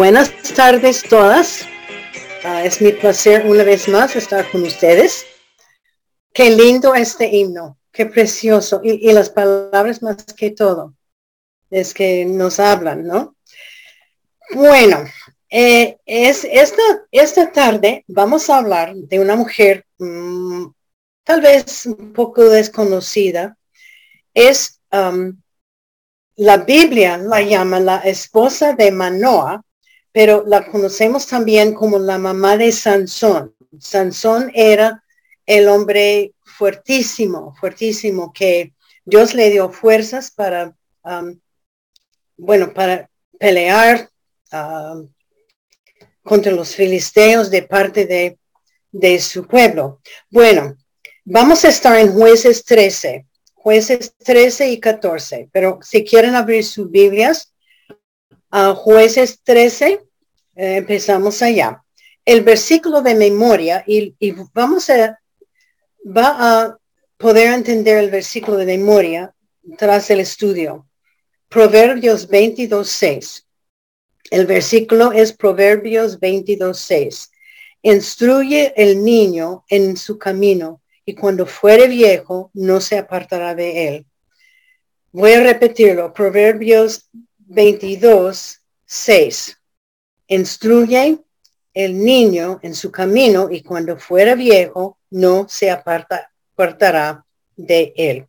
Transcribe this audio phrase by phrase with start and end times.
[0.00, 1.66] Buenas tardes todas.
[2.42, 5.26] Ah, es mi placer una vez más estar con ustedes.
[6.32, 8.80] Qué lindo este himno, qué precioso.
[8.82, 10.94] Y, las palabras más que todo
[11.68, 13.36] es que nos hablan, ¿no?
[14.54, 15.04] Bueno,
[15.50, 20.64] eh, es esta, esta tarde vamos a hablar de una mujer mm,
[21.24, 23.58] tal vez un poco desconocida.
[24.32, 25.38] Es um,
[26.36, 29.62] la Biblia la llama la esposa de Manoa,
[30.12, 33.54] pero la conocemos también como la mamá de Sansón.
[33.78, 35.04] Sansón era
[35.46, 41.38] el hombre fuertísimo, fuertísimo, que Dios le dio fuerzas para, um,
[42.36, 44.10] bueno, para pelear
[44.52, 45.08] um,
[46.22, 48.38] contra los filisteos de parte de,
[48.92, 50.00] de su pueblo.
[50.28, 50.76] Bueno,
[51.24, 53.26] vamos a estar en jueces 13
[53.62, 55.48] jueces 13 y 14.
[55.52, 57.52] Pero si quieren abrir sus Biblias,
[58.50, 60.00] a jueces 13,
[60.56, 61.82] eh, empezamos allá.
[62.24, 64.14] El versículo de memoria, y,
[64.52, 65.20] vamos a,
[66.04, 66.78] va a
[67.16, 69.34] poder entender el versículo de memoria
[69.78, 70.86] tras el estudio.
[71.48, 73.46] Proverbios 22, 6.
[74.30, 77.30] El versículo es Proverbios 22, 6.
[77.82, 84.06] Instruye el niño en su camino y cuando fuere viejo no se apartará de él.
[85.12, 86.12] Voy a repetirlo.
[86.12, 87.10] Proverbios
[87.50, 89.58] 22, 6.
[90.28, 91.18] Instruye
[91.74, 97.24] el niño en su camino y cuando fuera viejo no se apartará
[97.56, 98.26] de él.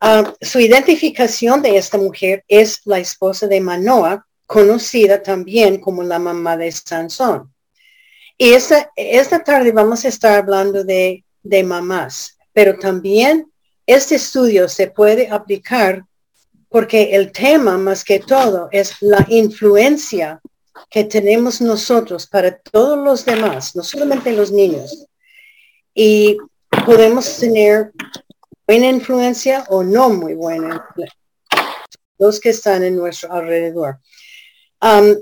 [0.00, 6.18] Ah, su identificación de esta mujer es la esposa de Manoa, conocida también como la
[6.18, 7.52] mamá de Sansón.
[8.36, 13.50] Y esta, esta tarde vamos a estar hablando de de mamás, pero también
[13.86, 16.04] este estudio se puede aplicar
[16.68, 20.40] porque el tema más que todo es la influencia
[20.90, 25.06] que tenemos nosotros para todos los demás, no solamente los niños.
[25.94, 26.36] Y
[26.84, 27.92] podemos tener
[28.66, 30.86] buena influencia o no muy buena
[32.18, 33.98] los que están en nuestro alrededor.
[34.82, 35.16] Um,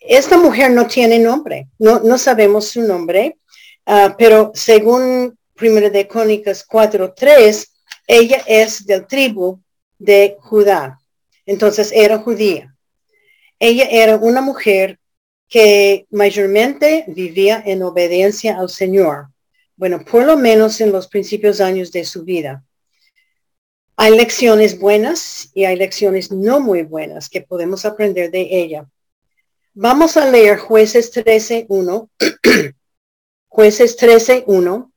[0.00, 3.38] esta mujer no tiene nombre, no, no sabemos su nombre,
[3.86, 7.68] uh, pero según Primera de Crónicas 4.3,
[8.06, 9.60] ella es del tribu
[10.02, 11.00] de Judá.
[11.46, 12.74] Entonces era judía.
[13.58, 14.98] Ella era una mujer
[15.48, 19.28] que mayormente vivía en obediencia al Señor.
[19.76, 22.64] Bueno, por lo menos en los principios años de su vida.
[23.96, 28.88] Hay lecciones buenas y hay lecciones no muy buenas que podemos aprender de ella.
[29.74, 32.08] Vamos a leer jueces 13.1.
[33.48, 34.91] jueces 13.1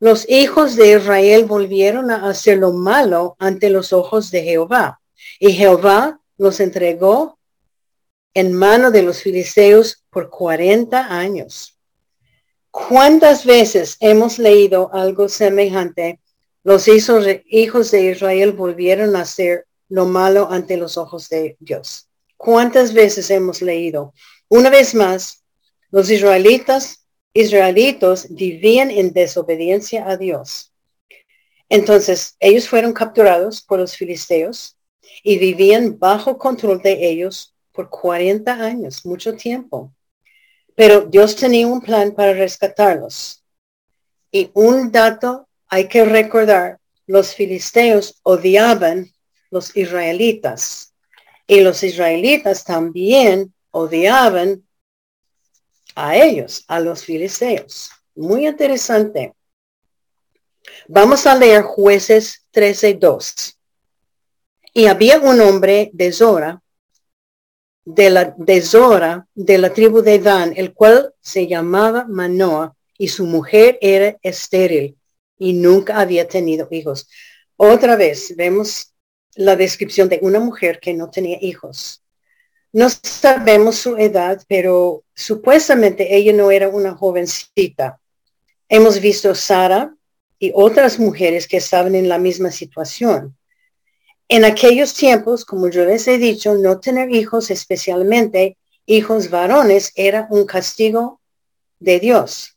[0.00, 5.00] los hijos de Israel volvieron a hacer lo malo ante los ojos de Jehová.
[5.38, 7.38] Y Jehová los entregó
[8.34, 11.78] en mano de los filisteos por 40 años.
[12.70, 16.20] ¿Cuántas veces hemos leído algo semejante?
[16.64, 22.08] Los hijos de Israel volvieron a hacer lo malo ante los ojos de Dios.
[22.36, 24.12] ¿Cuántas veces hemos leído?
[24.48, 25.44] Una vez más,
[25.90, 27.03] los israelitas
[27.34, 30.72] israelitos vivían en desobediencia a Dios.
[31.68, 34.78] Entonces, ellos fueron capturados por los filisteos
[35.22, 39.92] y vivían bajo control de ellos por 40 años, mucho tiempo.
[40.76, 43.42] Pero Dios tenía un plan para rescatarlos.
[44.30, 49.12] Y un dato hay que recordar, los filisteos odiaban
[49.50, 50.94] los israelitas
[51.46, 54.64] y los israelitas también odiaban
[55.94, 57.90] a ellos, a los filisteos.
[58.14, 59.34] Muy interesante.
[60.88, 63.56] Vamos a leer jueces 13.2.
[64.72, 66.60] Y había un hombre de Zora,
[67.84, 73.08] de la, de Zora, de la tribu de Dan, el cual se llamaba Manoa, y
[73.08, 74.96] su mujer era estéril
[75.38, 77.08] y nunca había tenido hijos.
[77.56, 78.92] Otra vez vemos
[79.34, 82.02] la descripción de una mujer que no tenía hijos.
[82.72, 88.00] No sabemos su edad, pero supuestamente ella no era una jovencita.
[88.68, 89.94] Hemos visto Sara
[90.38, 93.36] y otras mujeres que estaban en la misma situación.
[94.28, 98.56] En aquellos tiempos, como yo les he dicho, no tener hijos, especialmente
[98.86, 101.20] hijos varones, era un castigo
[101.78, 102.56] de Dios.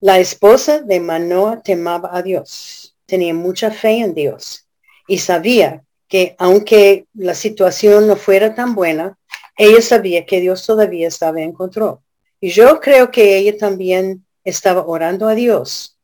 [0.00, 4.68] La esposa de Manoa temaba a Dios, tenía mucha fe en Dios
[5.08, 9.18] y sabía que aunque la situación no fuera tan buena,
[9.56, 11.98] ella sabía que Dios todavía estaba en control.
[12.40, 15.96] Y yo creo que ella también estaba orando a Dios.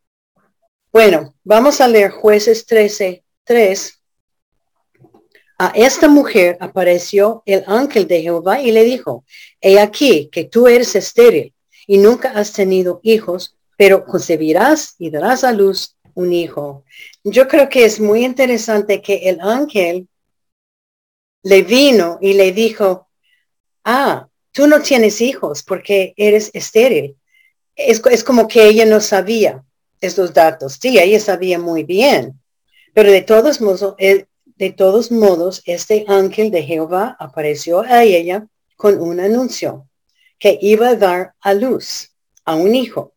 [0.92, 4.00] Bueno, vamos a leer jueces 13, 3
[5.58, 9.24] A esta mujer apareció el ángel de Jehová y le dijo,
[9.60, 11.54] he aquí que tú eres estéril
[11.86, 16.84] y nunca has tenido hijos, pero concebirás y darás a luz un hijo.
[17.22, 20.08] Yo creo que es muy interesante que el ángel
[21.42, 23.09] le vino y le dijo,
[23.84, 27.16] ah, tú no tienes hijos porque eres estéril.
[27.76, 29.64] Es, como que ella no sabía
[30.00, 30.78] estos datos.
[30.80, 32.40] Sí, ella sabía muy bien,
[32.92, 38.46] pero de todos modos, de todos modos, este ángel de Jehová apareció a ella
[38.76, 39.88] con un anuncio
[40.38, 42.12] que iba a dar a luz
[42.44, 43.14] a un hijo.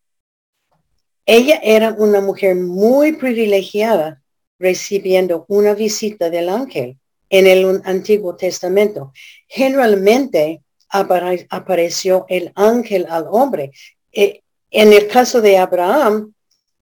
[1.26, 4.22] Ella era una mujer muy privilegiada
[4.60, 6.98] recibiendo una visita del ángel
[7.30, 9.12] en el Antiguo Testamento.
[9.48, 13.72] Generalmente apareció el ángel al hombre.
[14.12, 16.34] Eh, en el caso de Abraham,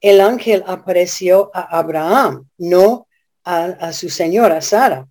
[0.02, 3.08] el ángel apareció a Abraham, no
[3.44, 5.08] a, su señora Sara.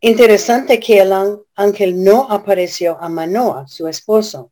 [0.00, 1.12] Interesante que el
[1.54, 4.50] ángel no apareció a Manoa, su esposo.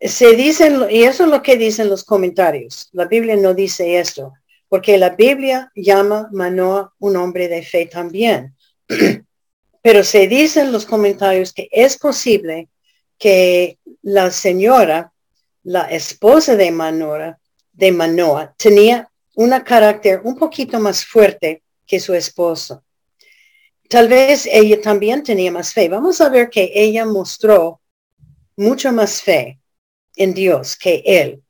[0.00, 2.88] Se dicen, y eso es lo que dicen los comentarios.
[2.92, 4.32] La Biblia no dice esto,
[4.68, 8.56] porque la Biblia llama Manoa un hombre de fe también.
[9.82, 12.68] Pero se dicen los comentarios que es posible
[13.18, 15.12] que la señora,
[15.62, 17.38] la esposa de Manoa,
[17.72, 22.84] de Manoa tenía un carácter un poquito más fuerte que su esposo.
[23.88, 25.88] Tal vez ella también tenía más fe.
[25.88, 27.80] Vamos a ver que ella mostró
[28.56, 29.58] mucho más fe
[30.16, 31.42] en Dios que él.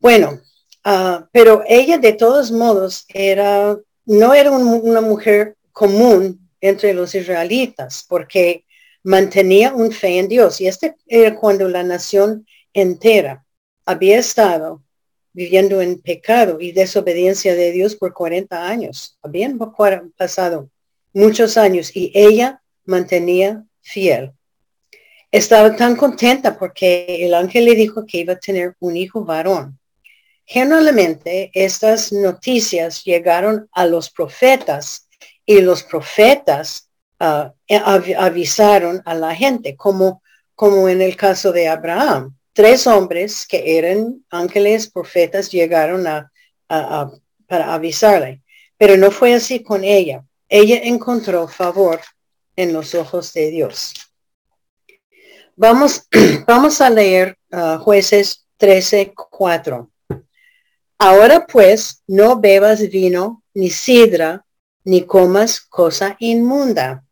[0.00, 0.40] Bueno,
[0.82, 8.06] ah, pero ella de todos modos era, no era una mujer común entre los israelitas
[8.08, 8.64] porque
[9.02, 10.62] mantenía un fe en Dios.
[10.62, 13.44] Y este era cuando la nación entera
[13.84, 14.82] había estado
[15.34, 19.18] viviendo en pecado y desobediencia de Dios por 40 años.
[19.20, 19.58] Habían
[20.16, 20.70] pasado
[21.12, 24.32] muchos años y ella mantenía fiel.
[25.30, 29.78] Estaba tan contenta porque el ángel le dijo que iba a tener un hijo varón.
[30.46, 35.03] Generalmente estas noticias llegaron a los profetas
[35.46, 36.88] y los profetas
[37.20, 37.52] ah,
[38.18, 40.22] avisaron a la gente, como,
[40.54, 46.30] como en el caso de Abraham tres hombres que eran ángeles profetas llegaron a,
[47.46, 48.42] para avisarle,
[48.78, 50.24] pero no fue así con ella.
[50.48, 52.00] Ella encontró favor
[52.56, 53.92] en los ojos de Dios.
[55.56, 56.06] Vamos,
[56.46, 59.90] vamos a leer uh, jueces 13, 4.
[60.98, 64.43] Ahora pues no bebas vino ni sidra
[64.84, 67.04] ni comas cosa inmunda.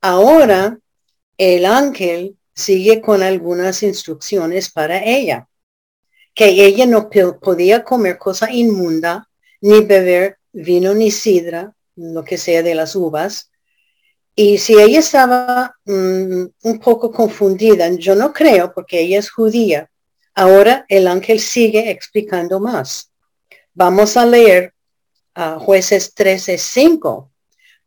[0.00, 0.78] Ahora
[1.38, 5.48] el ángel sigue con algunas instrucciones para ella,
[6.34, 7.08] que ella no
[7.40, 9.28] podía comer cosa inmunda,
[9.60, 13.50] ni beber vino ni sidra, lo que sea de las uvas.
[14.36, 19.88] Y si ella estaba mm, un poco confundida, yo no creo porque ella es judía,
[20.34, 23.10] ahora el ángel sigue explicando más.
[23.72, 24.73] Vamos a leer
[25.34, 27.30] a jueces 13:5.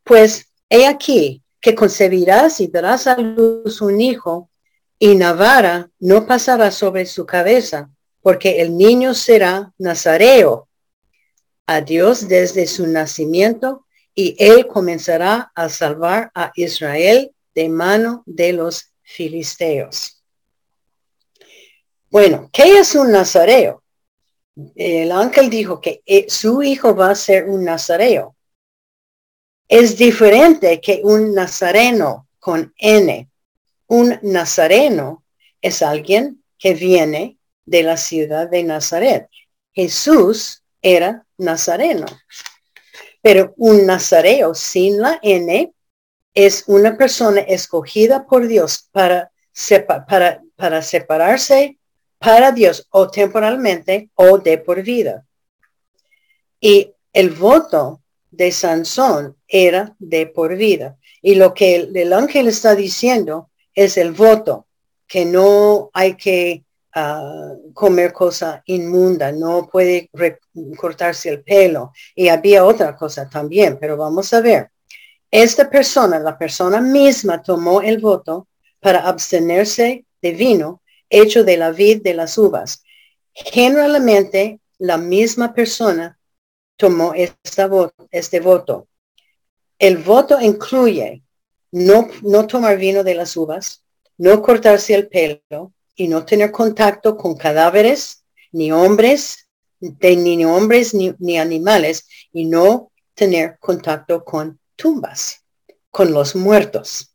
[0.03, 4.49] Pues he aquí que concebirás y darás a luz un hijo
[4.99, 7.89] y Navarra no pasará sobre su cabeza,
[8.21, 10.68] porque el niño será nazareo
[11.68, 13.85] a Dios desde su nacimiento,
[14.16, 20.23] y él comenzará a salvar a Israel de mano de los filisteos.
[22.09, 23.83] Bueno, ¿qué es un nazareo?
[24.76, 28.35] El ángel dijo que eh, su hijo va a ser un nazareo.
[29.68, 33.30] Es diferente que un nazareno con N.
[33.87, 35.23] Un nazareno
[35.61, 39.28] es alguien que viene de la ciudad de Nazaret.
[39.73, 42.06] Jesús era nazareno.
[43.21, 45.73] Pero un nazareo sin la N
[46.33, 49.31] es una persona escogida por Dios para,
[50.07, 51.76] para, para separarse
[52.19, 55.26] para Dios o temporalmente o de por vida.
[56.59, 60.97] Y el voto de Sansón era de por vida.
[61.21, 64.68] Y lo que el ángel está diciendo es el voto,
[65.07, 70.09] que no hay que ah, comer cosa inmunda, no puede
[70.78, 71.92] cortarse el pelo.
[72.16, 74.71] Y había otra cosa también, pero vamos a ver.
[75.30, 78.47] Esta persona, la persona misma tomó el voto
[78.80, 82.83] para abstenerse de vino hecho de la vid de las uvas.
[83.33, 86.19] Generalmente la misma persona
[86.76, 87.69] tomó esta
[88.11, 88.87] este voto.
[89.80, 91.23] El voto incluye
[91.71, 93.83] no, no tomar vino de las uvas,
[94.18, 99.47] no cortarse el pelo y no tener contacto con cadáveres, ni hombres,
[99.80, 105.44] ni hombres ni, ni animales, y no tener contacto con tumbas,
[105.92, 107.14] con los muertos.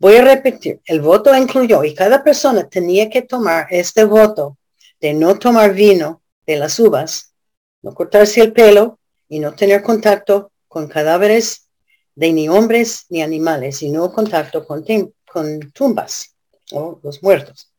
[0.00, 4.56] Voy a repetir, el voto incluyó y cada persona tenía que tomar este voto
[4.98, 7.34] de no tomar vino de las uvas,
[7.82, 11.68] no cortarse el pelo y no tener contacto con cadáveres
[12.14, 14.86] de ni hombres ni animales y no contacto con,
[15.30, 16.34] con tumbas
[16.72, 17.70] o los muertos.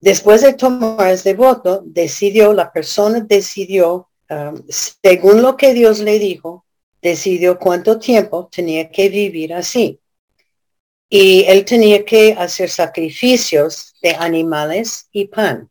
[0.00, 6.18] Después de tomar este voto, decidió, la persona decidió, um, según lo que Dios le
[6.18, 6.64] dijo,
[7.02, 10.00] decidió cuánto tiempo tenía que vivir así.
[11.08, 15.70] Y él tenía que hacer sacrificios de animales y pan.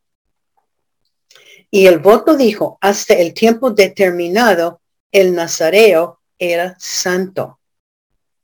[1.69, 7.59] Y el voto dijo, hasta el tiempo determinado, el nazareo era santo.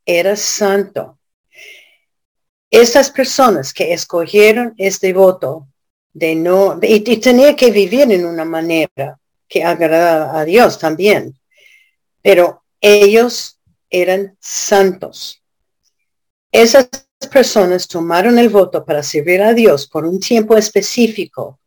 [0.05, 1.17] Era santo.
[2.69, 5.67] Esas personas que escogieron este voto
[6.11, 11.37] de no, y, tenía que vivir en una manera que agradara a Dios también,
[12.21, 13.59] pero ellos
[13.89, 15.42] eran santos.
[16.53, 16.87] Esas
[17.31, 21.59] personas tomaron el voto para servir a Dios por un tiempo específico.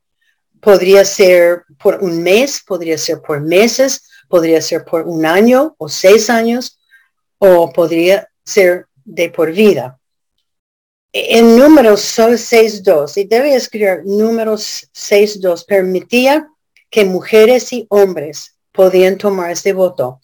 [0.61, 5.88] Podría ser por un mes, podría ser por meses, podría ser por un año o
[5.88, 6.78] seis años,
[7.38, 9.99] o podría ser de por vida.
[11.12, 16.49] En números 6.2, y debe escribir números 6.2, permitía
[16.88, 20.21] que mujeres y hombres podían tomar este voto.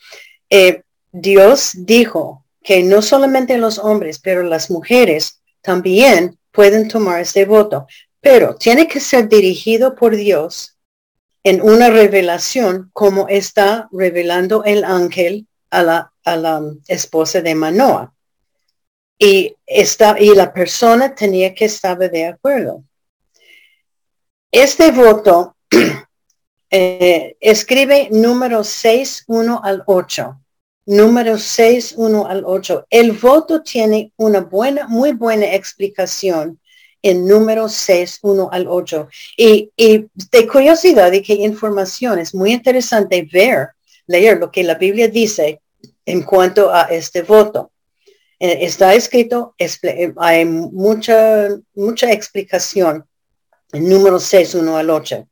[0.49, 7.45] Eh, Dios dijo que no solamente los hombres, pero las mujeres también pueden tomar este
[7.45, 7.87] voto,
[8.21, 10.77] pero tiene que ser dirigido por Dios
[11.45, 18.15] en una revelación como está revelando el ángel a la, a la esposa de Manoa.
[19.19, 22.85] Y, esta, y la persona tenía que estar de acuerdo.
[24.51, 25.57] Este voto
[26.71, 30.42] eh, escribe número 6, 1 al 8
[30.87, 32.87] número 6, 1 al 8.
[32.91, 36.59] El voto tiene una buena, muy buena explicación
[37.03, 39.09] en número 6, 1 al 8.
[39.37, 43.71] Y, de curiosidad y que información es muy interesante ver,
[44.07, 45.61] leer lo que la Biblia dice
[46.07, 47.71] en cuanto a este voto.
[48.39, 49.55] Eh, está escrito,
[50.17, 53.05] hay mucha, mucha explicación
[53.73, 55.29] en número 6, 1 al 8.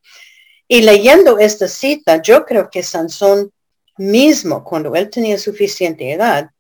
[0.69, 3.53] Y leyendo esta cita, yo creo que Sansón
[4.01, 6.51] mismo cuando él tenía suficiente edad,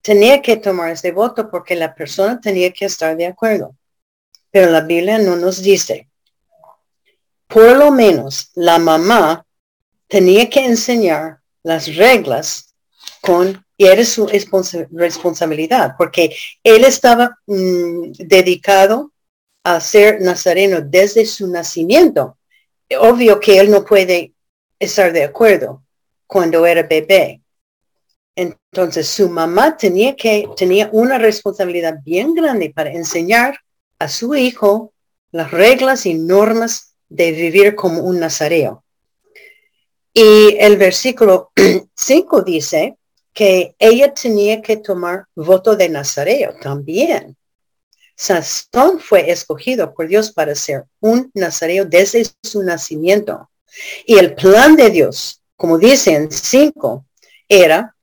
[0.00, 3.76] tenía que tomar este voto porque la persona tenía que estar de acuerdo.
[4.50, 6.08] Pero la Biblia no nos dice.
[7.46, 9.44] Por lo menos la mamá
[10.06, 12.74] tenía que enseñar las reglas
[13.20, 19.12] con, y era su responsabilidad, porque él estaba mm, dedicado
[19.62, 22.38] a ser nazareno desde su nacimiento.
[22.98, 24.32] Obvio que él no puede
[24.78, 25.82] estar de acuerdo,
[26.28, 27.40] cuando era bebé.
[28.36, 33.58] Entonces su mamá tenía que, tenía una responsabilidad bien grande para enseñar
[33.98, 34.92] a su hijo
[35.32, 38.84] las reglas y normas de vivir como un nazareo.
[40.12, 41.50] Y el versículo
[41.96, 42.96] 5 dice
[43.32, 47.36] que ella tenía que tomar voto de nazareo también.
[48.16, 53.48] Sastón fue escogido por Dios para ser un nazareo desde su nacimiento.
[54.06, 57.04] Y el plan de Dios como dicen cinco,
[57.48, 57.96] era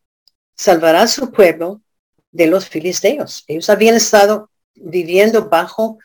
[0.57, 1.81] salvar a su pueblo
[2.29, 3.45] de los filisteos.
[3.47, 5.97] Ellos habían estado viviendo bajo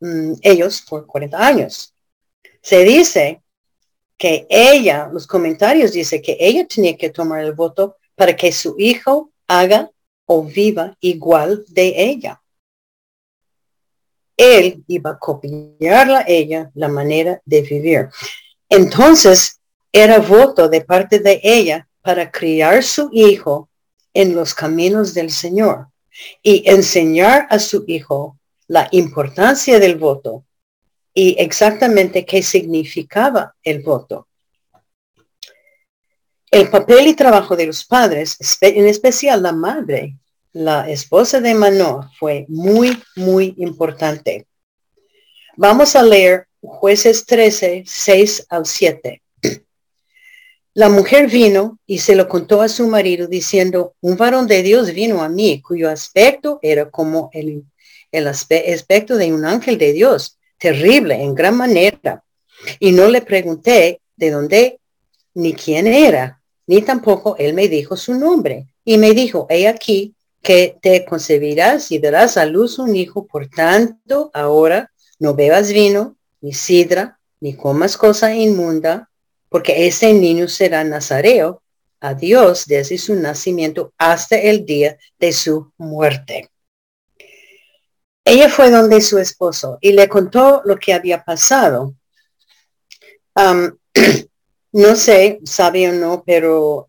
[0.00, 1.94] mm, ellos por 40 años.
[2.62, 3.42] Se dice
[4.16, 8.74] que ella, los comentarios dice que ella tenía que tomar el voto para que su
[8.78, 9.90] hijo haga
[10.24, 12.42] o viva igual de ella.
[14.38, 18.08] Él iba a copiarla a ella la manera de vivir.
[18.70, 19.57] Entonces,
[19.92, 23.68] era voto de parte de ella para criar su hijo
[24.14, 25.88] en los caminos del Señor
[26.42, 30.44] y enseñar a su hijo la importancia del voto
[31.14, 34.28] y exactamente qué significaba el voto.
[36.50, 40.16] El papel y trabajo de los padres, en especial la madre,
[40.52, 44.46] la esposa de Manoah, fue muy, muy importante.
[45.56, 49.22] Vamos a leer jueces 13, 6 al 7.
[50.78, 54.92] La mujer vino y se lo contó a su marido diciendo, un varón de Dios
[54.92, 57.64] vino a mí cuyo aspecto era como el,
[58.12, 62.22] el aspecto de un ángel de Dios, terrible en gran manera.
[62.78, 64.78] Y no le pregunté de dónde
[65.34, 68.68] ni quién era, ni tampoco él me dijo su nombre.
[68.84, 73.48] Y me dijo, he aquí que te concebirás y darás a luz un hijo, por
[73.48, 79.07] tanto, ahora no bebas vino, ni sidra, ni comas cosa inmunda,
[79.48, 81.62] porque ese niño será nazareo
[82.00, 86.50] a Dios desde su nacimiento hasta el día de su muerte.
[88.24, 91.94] Ella fue donde su esposo y le contó lo que había pasado.
[94.72, 96.88] no sé, sabe o no, pero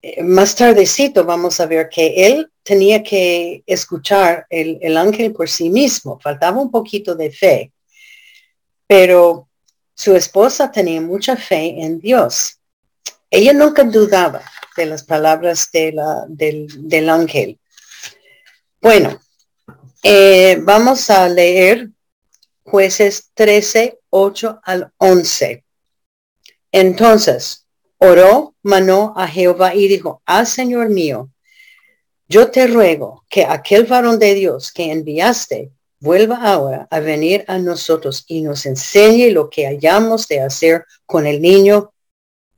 [0.00, 5.48] eh, más tardecito vamos a ver que él tenía que escuchar el, el, ángel por
[5.48, 6.18] sí mismo.
[6.18, 7.72] Faltaba un poquito de fe,
[8.86, 9.48] pero
[9.96, 12.58] su esposa tenía mucha fe en Dios.
[13.30, 14.42] Ella nunca dudaba
[14.76, 17.58] de las palabras de la, del, del ángel.
[18.80, 19.18] Bueno,
[20.02, 21.88] eh, vamos a leer
[22.62, 25.64] jueces 13, 8 al 11.
[26.70, 27.66] Entonces,
[27.98, 31.30] oró Manó a Jehová y dijo, ah, Señor mío,
[32.28, 35.70] yo te ruego que aquel varón de Dios que enviaste
[36.06, 41.26] vuelva ahora a venir a nosotros y nos enseñe lo que hayamos de hacer con
[41.26, 41.92] el niño,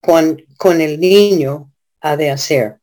[0.02, 2.76] con, con el niño ha de hacer.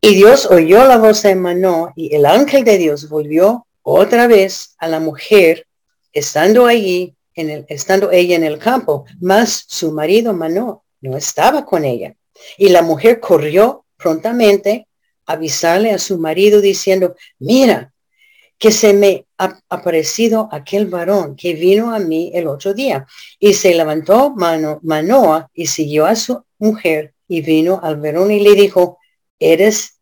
[0.00, 4.74] Y Dios oyó la voz de Manó y el ángel de Dios volvió otra vez
[4.78, 5.66] a la mujer
[6.12, 11.64] estando allí, en el, estando ella en el campo, mas su marido Manó no estaba
[11.64, 12.16] con ella.
[12.58, 14.88] Y la mujer corrió prontamente
[15.26, 17.91] a avisarle a su marido diciendo, mira,
[18.62, 23.08] que se me ha aparecido aquel varón que vino a mí el otro día.
[23.40, 28.38] Y se levantó Mano, Manoa y siguió a su mujer y vino al varón y
[28.38, 28.98] le dijo,
[29.40, 29.98] ¿eres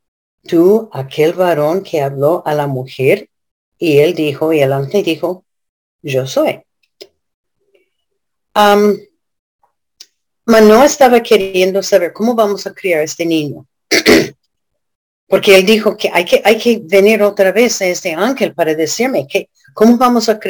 [0.46, 3.30] tú aquel varón que habló a la mujer?
[3.78, 5.46] Y él dijo, y el ángel dijo,
[6.02, 6.60] yo soy.
[8.54, 8.94] Um,
[10.44, 13.66] Manoa estaba queriendo saber cómo vamos a criar a este niño.
[15.30, 18.74] Porque él dijo que hay que, hay que venir otra vez a este ángel para
[18.74, 20.40] decirme que cómo vamos a,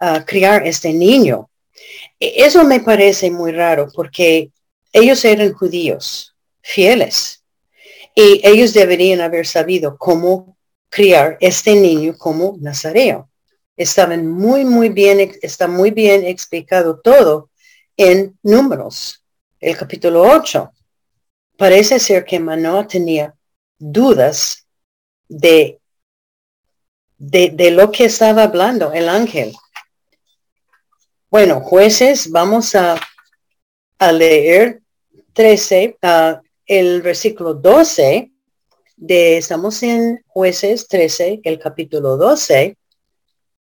[0.00, 1.48] a criar este niño.
[2.20, 4.50] E, eso me parece muy raro porque
[4.92, 7.42] ellos eran judíos fieles
[8.14, 10.58] y ellos deberían haber sabido cómo
[10.90, 13.30] criar este niño como nazareo.
[13.78, 17.48] Estaban muy, muy bien, está muy bien explicado todo
[17.96, 19.24] en números,
[19.58, 20.70] el capítulo 8.
[21.56, 23.34] Parece ser que Manoa tenía
[23.78, 24.66] dudas
[25.28, 25.80] de,
[27.18, 29.54] de, lo que estaba hablando el ángel.
[31.30, 32.98] Bueno, jueces, vamos a,
[33.98, 34.82] a leer
[35.32, 35.98] 13,
[36.66, 38.32] el versículo 12
[38.96, 42.76] de, estamos en jueces 13, el capítulo 12.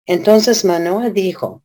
[0.07, 1.63] Entonces Manoah dijo,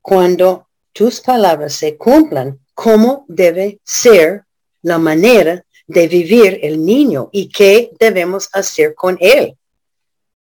[0.00, 4.44] cuando tus palabras se cumplan, ¿cómo debe ser
[4.82, 9.56] la manera de vivir el niño y qué debemos hacer con él?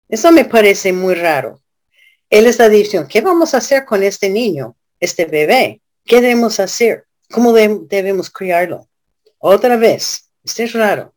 [0.07, 1.61] Eso me parece muy raro.
[2.29, 5.81] Él está diciendo, ¿qué vamos a hacer con este niño, este bebé?
[6.05, 7.05] ¿Qué debemos hacer?
[7.29, 8.87] ¿Cómo debemos criarlo?
[9.37, 11.13] Otra vez, esto es raro.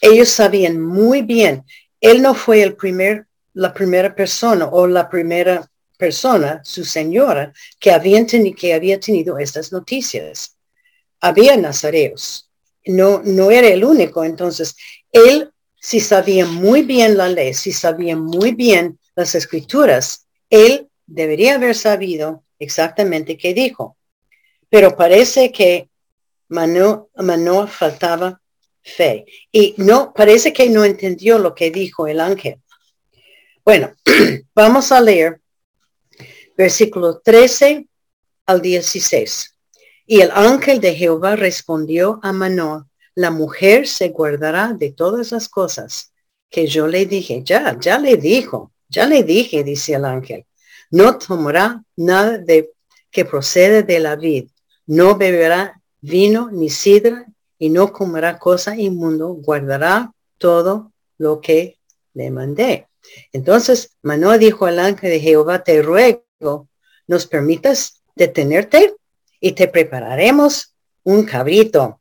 [0.00, 1.64] Ellos sabían muy bien,
[2.00, 7.92] él no fue el primer, la primera persona o la primera persona, su señora, que,
[7.92, 10.56] habían que había tenido estas noticias.
[11.20, 12.50] Había nazareos.
[12.86, 14.24] No, no era el único.
[14.24, 14.76] Entonces,
[15.12, 21.56] él si sabía muy bien la ley, si sabía muy bien las escrituras, él debería
[21.56, 23.96] haber sabido exactamente qué dijo.
[24.68, 25.90] Pero parece que
[26.48, 28.40] Manoa faltaba
[28.80, 29.26] fe.
[29.50, 32.60] Y no, parece que no entendió lo que dijo el ángel.
[33.64, 33.92] Bueno,
[34.54, 35.40] vamos a leer
[36.56, 37.88] versículo 13
[38.46, 39.56] al 16.
[40.06, 45.48] Y el ángel de Jehová respondió a Manoa, la mujer se guardará de todas las
[45.48, 46.12] cosas
[46.50, 47.42] que yo le dije.
[47.44, 50.46] Ya, ya le dijo, ya le dije, dice el ángel.
[50.90, 52.70] No tomará nada de
[53.10, 54.48] que procede de la vid,
[54.86, 57.26] no beberá vino ni sidra
[57.58, 61.78] y no comerá cosa inmundo, guardará todo lo que
[62.14, 62.88] le mandé.
[63.32, 66.68] Entonces Manoah dijo al ángel de Jehová, te ruego,
[67.06, 68.94] nos permitas detenerte
[69.42, 72.00] y te prepararemos un cabrito.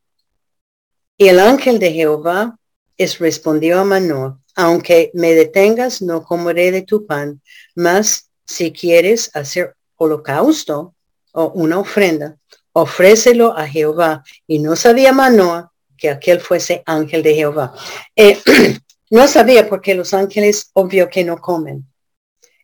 [1.18, 2.58] Y el ángel de Jehová
[2.98, 7.42] es respondió a Manoah, aunque me detengas, no comeré de tu pan,
[7.76, 10.94] mas si quieres hacer holocausto
[11.34, 12.38] o una ofrenda,
[12.74, 14.24] ofrécelo a Jehová.
[14.46, 17.74] Y no sabía Manoa que aquel fuese ángel de Jehová.
[18.16, 18.40] Eh,
[19.10, 21.88] no sabía porque los ángeles obvio que no comen.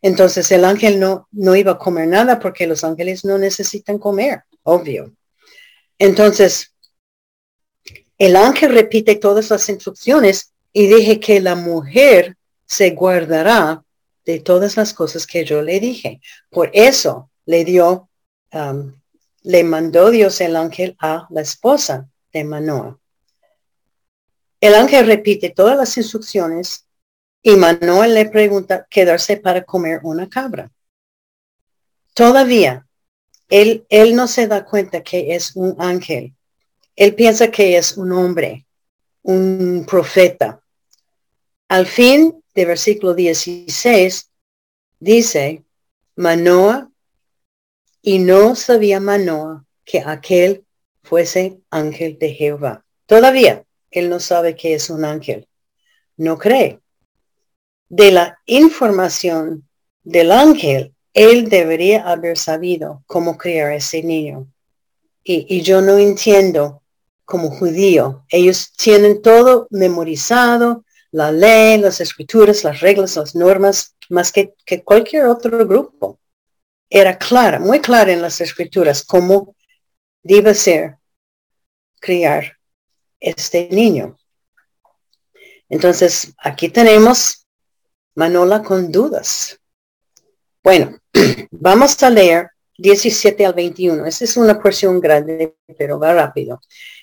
[0.04, 4.44] Entonces el ángel no, no iba a comer nada porque los ángeles no necesitan comer,
[4.68, 5.14] obvio.
[5.98, 6.74] Entonces,
[8.18, 13.84] el ángel repite todas las instrucciones y dije que la mujer se guardará
[14.26, 16.20] de todas las cosas que yo le dije.
[16.50, 18.10] Por eso le dio
[18.52, 18.94] um,
[19.44, 23.00] le mandó Dios el ángel a la esposa de Manoa.
[24.60, 26.86] El ángel repite todas las instrucciones
[27.42, 30.70] y Manoa le pregunta quedarse para comer una cabra.
[32.14, 32.87] Todavía,
[33.50, 36.34] él, él no se da cuenta que es un ángel.
[36.96, 38.66] Él piensa que es un hombre,
[39.22, 40.62] un profeta.
[41.68, 44.32] Al fin de versículo 16
[45.00, 45.64] dice,
[46.16, 46.90] Manoa,
[48.02, 50.66] y no sabía Manoa que aquel
[51.04, 52.86] fuese ángel de Jehová.
[53.06, 55.48] Todavía él no sabe que es un ángel.
[56.18, 56.80] No cree.
[57.90, 59.68] De la información
[60.04, 64.48] del ángel, él debería haber sabido cómo criar a ese niño.
[65.24, 66.84] Y, yo no entiendo
[67.26, 68.24] como judío.
[68.30, 74.84] Ellos tienen todo memorizado, la ley, las escrituras, las reglas, las normas, más que, que
[74.84, 76.20] cualquier otro grupo.
[76.88, 79.56] Era clara, muy clara en las escrituras cómo
[80.22, 80.98] debe ser
[82.00, 82.60] criar
[83.20, 84.20] este niño.
[85.68, 87.48] Entonces, aquí tenemos
[88.14, 89.60] Manola con dudas.
[90.64, 91.00] Bueno,
[91.52, 94.06] vamos a leer 17 al 21.
[94.06, 96.62] Esta es una porción grande, pero va rápido.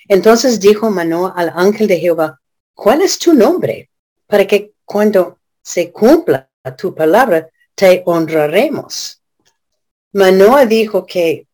[0.08, 2.40] Entonces dijo Manoa al ángel de Jehová,
[2.74, 3.90] ¿cuál es tu nombre?
[4.26, 9.20] Para que cuando se cumpla tu palabra, te honraremos.
[10.12, 11.46] Manoa dijo que,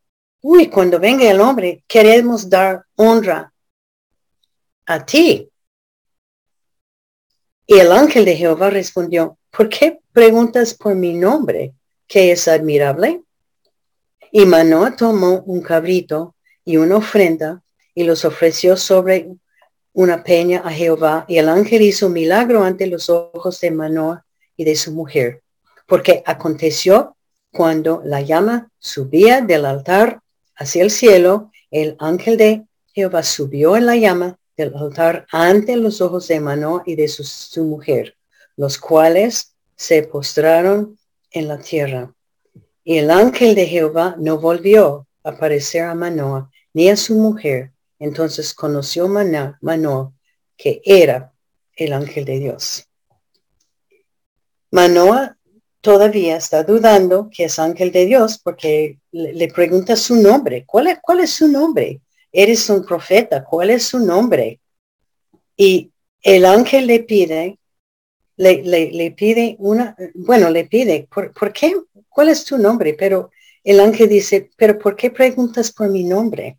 [0.42, 3.52] uy, cuando venga el hombre, queremos dar honra
[4.86, 5.48] a ti.
[7.66, 11.72] Y el ángel de Jehová respondió, ¿por qué preguntas por mi nombre,
[12.10, 13.22] que es admirable?
[14.32, 17.62] Y Manoah tomó un cabrito y una ofrenda
[17.94, 19.28] y los ofreció sobre
[19.92, 21.24] una peña a Jehová.
[21.28, 24.24] Y el ángel hizo un milagro ante los ojos de Manoah
[24.56, 25.42] y de su mujer.
[25.86, 27.16] Porque aconteció
[27.52, 30.20] cuando la llama subía del altar
[30.56, 36.00] hacia el cielo, el ángel de Jehová subió en la llama del altar ante los
[36.00, 38.16] ojos de Manoah y de su, mujer,
[38.56, 40.98] los cuales se postraron
[41.30, 42.14] en la tierra.
[42.84, 47.72] Y el ángel de Jehová no volvió a aparecer a Manoah ni a su mujer.
[47.98, 50.12] Entonces conoció Manoah
[50.56, 51.32] que era
[51.74, 52.86] el ángel de Dios.
[54.70, 55.36] Manoah
[55.80, 60.64] todavía está dudando que es ángel de Dios porque le, pregunta su nombre.
[60.66, 62.00] ¿Cuál es, ¿Cuál es su nombre?
[62.32, 64.60] eres un profeta, ¿cuál es su nombre?
[65.56, 65.90] Y
[66.22, 67.58] el ángel le pide,
[68.40, 71.74] le, le, pide una, bueno, le pide, ¿por, ¿por, qué?
[72.08, 72.94] ¿Cuál es tu nombre?
[72.94, 73.30] Pero
[73.62, 76.58] el ángel dice, pero ¿por qué preguntas por mi nombre?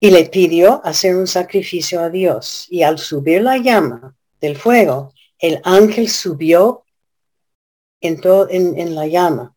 [0.00, 2.66] Y le pidió hacer un sacrificio a Dios.
[2.70, 6.84] Y al subir la llama del fuego, el ángel subió
[8.00, 9.54] en, todo, en, en la llama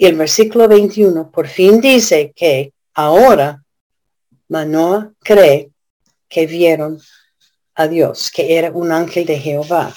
[0.00, 3.64] y el versículo 21 por fin dice que ahora
[4.48, 5.72] Manoah cree
[6.28, 7.00] que vieron
[7.78, 9.94] a Dios, que era un ángel de Jehová.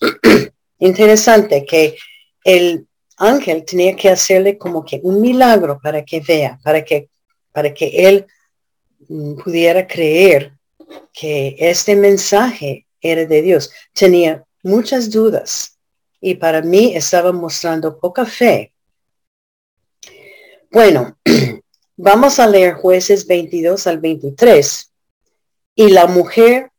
[0.78, 1.96] Interesante que
[2.44, 2.86] el
[3.18, 7.08] ángel tenía que hacerle como que un milagro para que vea, para que,
[7.52, 8.26] para que él
[9.08, 10.52] mm, pudiera creer
[11.12, 13.70] que este mensaje era de Dios.
[13.92, 15.78] Tenía muchas dudas
[16.20, 18.72] y para mí estaba mostrando poca fe
[20.76, 21.16] bueno,
[21.96, 24.92] vamos a leer jueces 22 al 23.
[25.74, 26.70] Y la mujer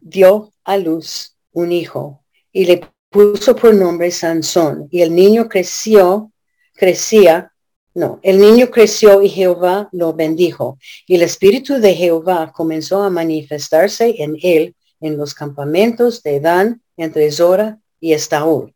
[0.00, 4.88] dio a luz un hijo y le puso por nombre Sansón.
[4.90, 6.32] Y el niño creció,
[6.74, 7.52] crecía,
[7.94, 10.78] no, el niño creció y Jehová lo bendijo.
[11.06, 16.82] Y el espíritu de Jehová comenzó a manifestarse en él en los campamentos de Dan
[16.96, 18.74] entre Zora y Estaúl.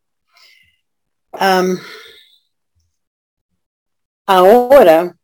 [4.27, 5.17] Ahora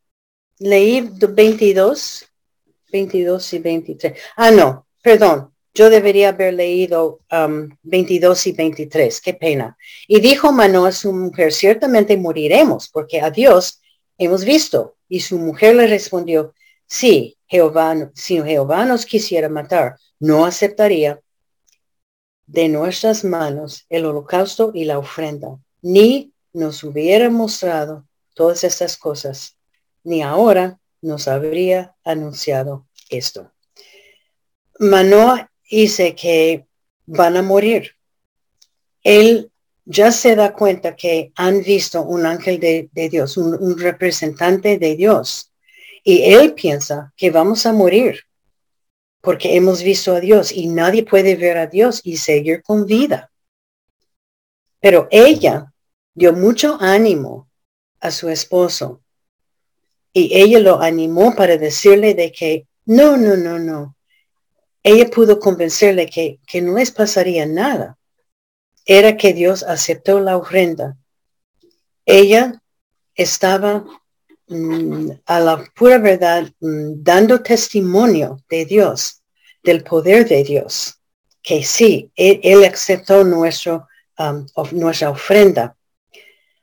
[0.58, 2.26] leí 22,
[2.92, 4.18] 22 y 23.
[4.36, 5.52] Ah, no, perdón.
[5.72, 7.20] Yo debería haber leído
[7.82, 9.20] 22 um, y 23.
[9.20, 9.76] Qué pena.
[10.08, 13.80] Y dijo Manoa a su mujer, ciertamente moriremos porque a Dios
[14.18, 14.96] hemos visto.
[15.08, 16.54] Y su mujer le respondió,
[16.86, 21.20] sí, Jehová, si Jehová nos quisiera matar, no aceptaría
[22.46, 29.56] de nuestras manos el holocausto y la ofrenda, ni nos hubiera mostrado todas estas cosas,
[30.02, 33.52] ni ahora nos habría anunciado esto.
[34.78, 36.66] Manoa dice que
[37.06, 37.96] van a morir.
[39.02, 39.50] Él
[39.84, 45.52] ya se da cuenta que han visto un ángel de, Dios, un, representante de Dios.
[46.04, 48.20] Y él piensa que vamos a morir
[49.20, 53.30] porque hemos visto a Dios y nadie puede ver a Dios y seguir con vida.
[54.80, 55.72] Pero ella
[56.14, 57.48] dio mucho ánimo
[58.00, 59.02] a su esposo.
[60.12, 63.94] y ella lo animó para decirle de que no, no, no, no.
[64.82, 67.98] Ella pudo convencerle que, que no les pasaría nada.
[68.86, 70.96] Era que Dios aceptó la ofrenda.
[72.06, 72.60] Ella
[73.14, 73.84] estaba
[74.48, 79.22] mm, a la pura verdad mm, dando testimonio de Dios,
[79.62, 80.94] del poder de Dios,
[81.42, 83.86] que sí, Él, aceptó nuestro,
[84.18, 85.76] um, nuestra ofrenda.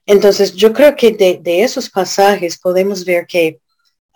[0.06, 3.60] Entonces, yo creo que de, esos pasajes podemos ver que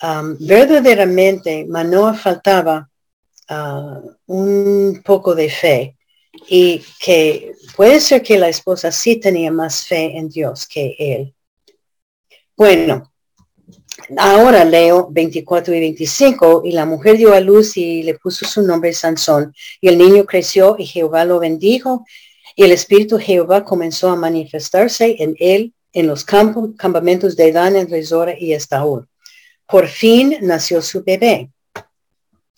[0.02, 2.90] um, verdaderamente Manoa faltaba
[3.52, 5.98] uh, un poco de fe
[6.48, 11.36] y que puede ser que la esposa sí tenía más fe en Dios que él.
[12.56, 13.12] Bueno,
[14.18, 18.62] ahora leo 24 y 25, y la mujer dio a luz y le puso su
[18.62, 22.06] nombre Sansón, y el niño creció y Jehová lo bendijo,
[22.56, 27.90] y el Espíritu Jehová comenzó a manifestarse en él en los campamentos de Dan, en
[27.90, 29.08] Rezora y Estaúl.
[29.68, 31.50] Por fin nació su bebé.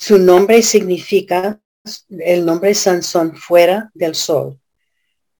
[0.05, 1.61] Su nombre significa
[2.09, 4.59] el nombre Sansón fuera del sol.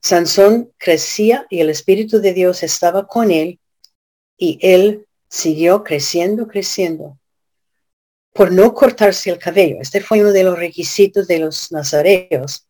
[0.01, 3.59] Sansón crecía y el Espíritu de Dios estaba con él
[4.37, 7.19] y él siguió creciendo, creciendo.
[8.31, 12.65] Por no cortarse el cabello, este fue uno de los requisitos de los nazareos,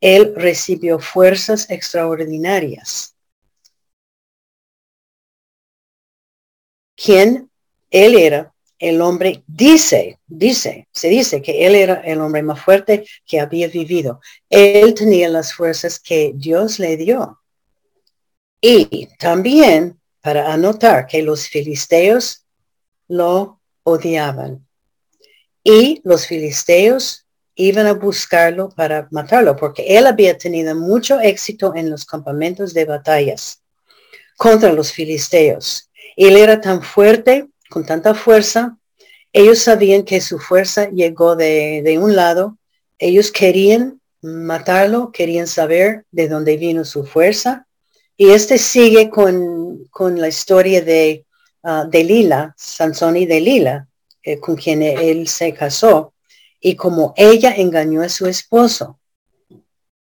[0.00, 3.14] él recibió fuerzas extraordinarias.
[6.94, 7.50] quien
[7.90, 13.06] él era el hombre, dice, dice, se dice que él era el hombre más fuerte
[13.26, 14.20] que había vivido.
[14.50, 17.40] Él tenía las fuerzas que Dios le dio.
[18.60, 22.44] Y también para anotar que los filisteos
[23.08, 24.66] lo odiaban.
[25.62, 31.90] Y los filisteos iban a buscarlo para matarlo, porque él había tenido mucho éxito en
[31.90, 33.62] los campamentos de batallas
[34.36, 35.90] contra los filisteos.
[36.16, 38.76] Él era tan fuerte, con tanta fuerza,
[39.32, 42.56] ellos sabían que su fuerza llegó de, un lado,
[42.98, 47.66] ellos querían matarlo, querían saber de dónde vino su fuerza.
[48.16, 51.26] Y este sigue con, la historia de
[51.62, 53.86] uh, Delila, Sansón y Delila,
[54.22, 56.14] eh, con quien él se casó,
[56.60, 58.98] y como ella engañó a su esposo.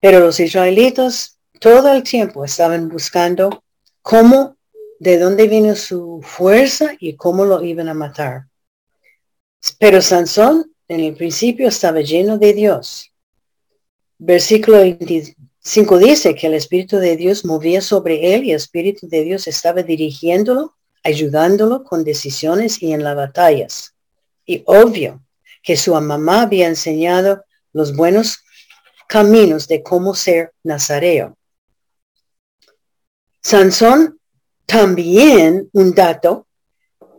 [0.01, 3.63] Pero los israelitas todo el tiempo estaban buscando
[4.03, 4.56] cómo
[4.99, 8.47] de dónde vino su fuerza y cómo lo iban a matar.
[9.79, 13.13] Pero Sansón en el principio estaba lleno de Dios.
[14.19, 19.23] Versículo 25 dice que el Espíritu de Dios movía sobre él y el Espíritu de
[19.25, 23.95] Dios estaba dirigiéndolo, ayudándolo con decisiones y en las batallas.
[24.47, 25.23] Y obvio
[25.63, 28.39] que su mamá había enseñado los buenos
[29.09, 31.37] caminos de cómo ser nazareo.
[33.43, 34.16] Sansón
[34.67, 36.47] también un dato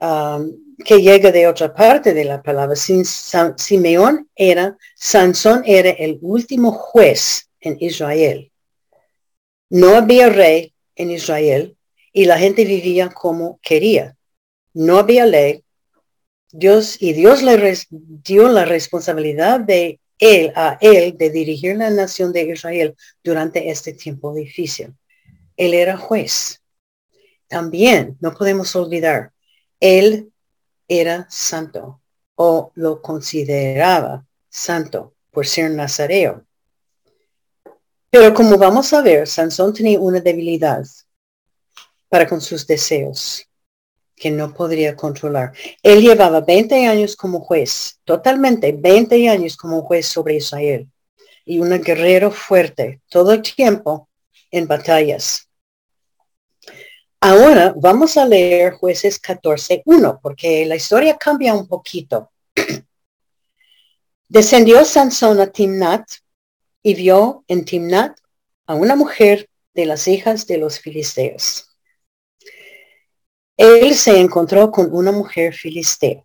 [0.01, 0.51] um,
[0.83, 2.75] que llega de otra parte de la palabra.
[2.75, 8.51] Simeón era, Sansón era el último juez en Israel.
[9.69, 11.75] No había rey en Israel
[12.13, 14.15] y la gente vivía como quería.
[14.73, 15.63] No había ley.
[16.51, 22.31] Dios y Dios le dio la responsabilidad de él a él de dirigir la nación
[22.31, 24.93] de Israel durante este tiempo difícil.
[25.55, 26.61] Él era juez.
[27.47, 29.31] También no podemos olvidar,
[29.79, 30.31] él
[30.87, 32.01] era santo
[32.35, 36.45] o lo consideraba santo por ser nazareo.
[38.09, 40.85] Pero como vamos a ver, Sansón tenía una debilidad
[42.09, 43.45] para con sus deseos
[44.15, 45.53] que no podría controlar.
[45.83, 50.89] Él llevaba 20 años como juez, totalmente 20 años como juez sobre Israel
[51.45, 54.09] y un guerrero fuerte todo el tiempo
[54.51, 55.46] en batallas.
[57.19, 62.31] Ahora vamos a leer jueces 14.1 porque la historia cambia un poquito.
[64.27, 66.07] Descendió Sansón a Timnat
[66.83, 68.19] y vio en Timnat
[68.67, 71.75] a una mujer de las hijas de los filisteos.
[73.57, 76.23] Él se encontró con una mujer filistea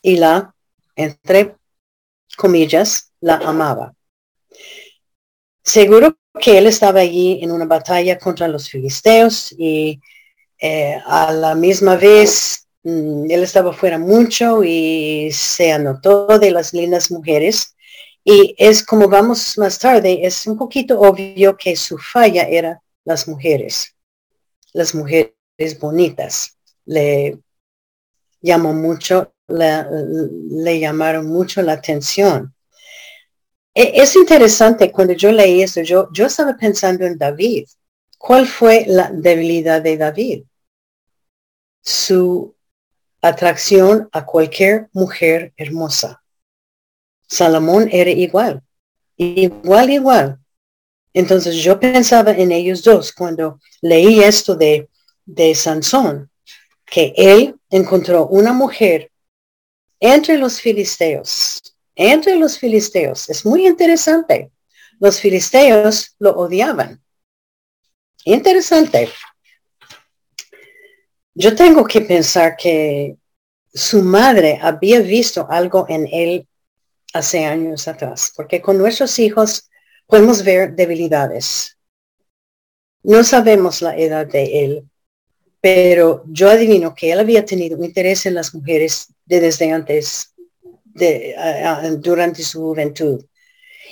[0.00, 0.54] y la,
[0.94, 1.56] entre
[2.36, 3.94] comillas, la amaba.
[5.64, 10.00] Seguro que él estaba allí en una batalla contra los filisteos y
[10.60, 16.72] eh, a la misma vez mm, él estaba fuera mucho y se anotó de las
[16.72, 17.74] lindas mujeres.
[18.24, 23.26] Y es como vamos más tarde, es un poquito obvio que su falla era las
[23.26, 23.94] mujeres,
[24.74, 25.32] las mujeres
[25.80, 26.56] bonitas.
[26.84, 27.38] Le
[28.42, 32.54] llamó mucho, le llamaron mucho la atención.
[33.78, 37.68] E, es interesante cuando yo leí eso, yo, yo estaba pensando en David.
[38.18, 40.42] ¿Cuál fue la debilidad de David?
[41.80, 42.56] Su
[43.22, 46.20] atracción a cualquier mujer hermosa.
[47.28, 48.64] Salomón era igual,
[49.16, 50.38] igual, igual.
[51.14, 54.88] Entonces yo pensaba en ellos dos cuando leí esto de,
[55.24, 56.28] de Sansón,
[56.84, 59.12] que él encontró una mujer
[60.00, 61.62] entre los filisteos,
[61.98, 63.28] entre los filisteos.
[63.28, 64.52] Es muy interesante.
[65.00, 67.02] Los filisteos lo odiaban.
[68.24, 69.08] Interesante.
[71.34, 73.16] Yo tengo que pensar que
[73.74, 76.48] su madre había visto algo en él
[77.12, 79.68] hace años atrás, porque con nuestros hijos
[80.06, 81.76] podemos ver debilidades.
[83.02, 84.88] No sabemos la edad de él,
[85.60, 90.34] pero yo adivino que él había tenido interés en las mujeres desde antes,
[90.98, 93.24] de, durante su juventud.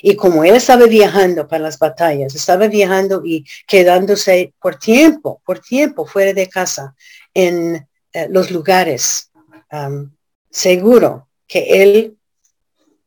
[0.03, 5.61] Y como él estaba viajando para las batallas, estaba viajando y quedándose por tiempo, por
[5.61, 6.95] tiempo fuera de casa,
[7.33, 9.31] en eh, los lugares,
[10.51, 12.17] seguro que él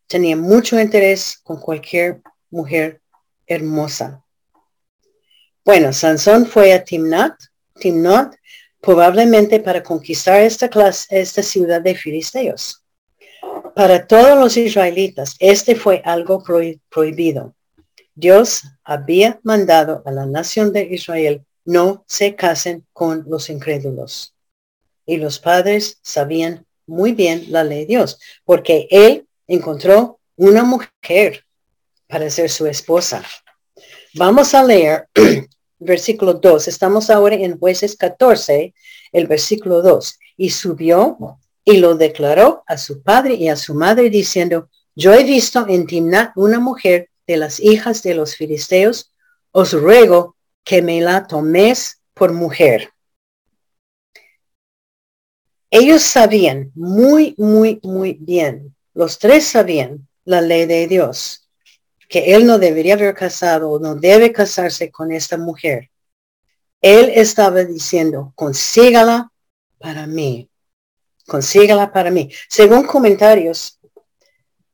[0.08, 3.02] tenía mucho interés con cualquier mujer
[3.48, 4.24] hermosa.
[5.64, 7.36] Bueno, Sansón fue a Timnat,
[7.80, 8.36] Timnat,
[8.82, 12.79] probablemente para conquistar esta, clase, esta ciudad de filisteos.
[13.80, 16.44] Para todos los israelitas, este fue algo
[16.90, 17.56] prohibido.
[18.14, 24.36] Dios había mandado a la nación de Israel no se casen con los incrédulos.
[25.06, 31.46] Y los padres sabían muy bien la ley de Dios, porque él encontró una mujer
[32.06, 33.24] para ser su esposa.
[34.14, 35.08] Vamos a leer
[35.80, 36.68] versículo 2.
[36.68, 38.74] Estamos ahora en jueces 14,
[39.14, 40.20] el versículo 2.
[40.36, 41.40] Y subió
[41.70, 45.86] y lo declaró a su padre y a su madre diciendo, yo he visto en
[45.86, 49.14] Timnat una mujer de las hijas de los filisteos,
[49.52, 52.92] os ruego que me la tomes por mujer.
[55.70, 61.48] Ellos sabían muy, muy, muy bien, los tres sabían la ley de Dios,
[62.08, 65.92] que él no debería haber casado o no debe casarse con esta mujer.
[66.82, 69.32] Él estaba diciendo, consígala
[69.78, 70.49] para mí,
[71.30, 72.30] consígala para mí.
[72.50, 73.80] Según comentarios,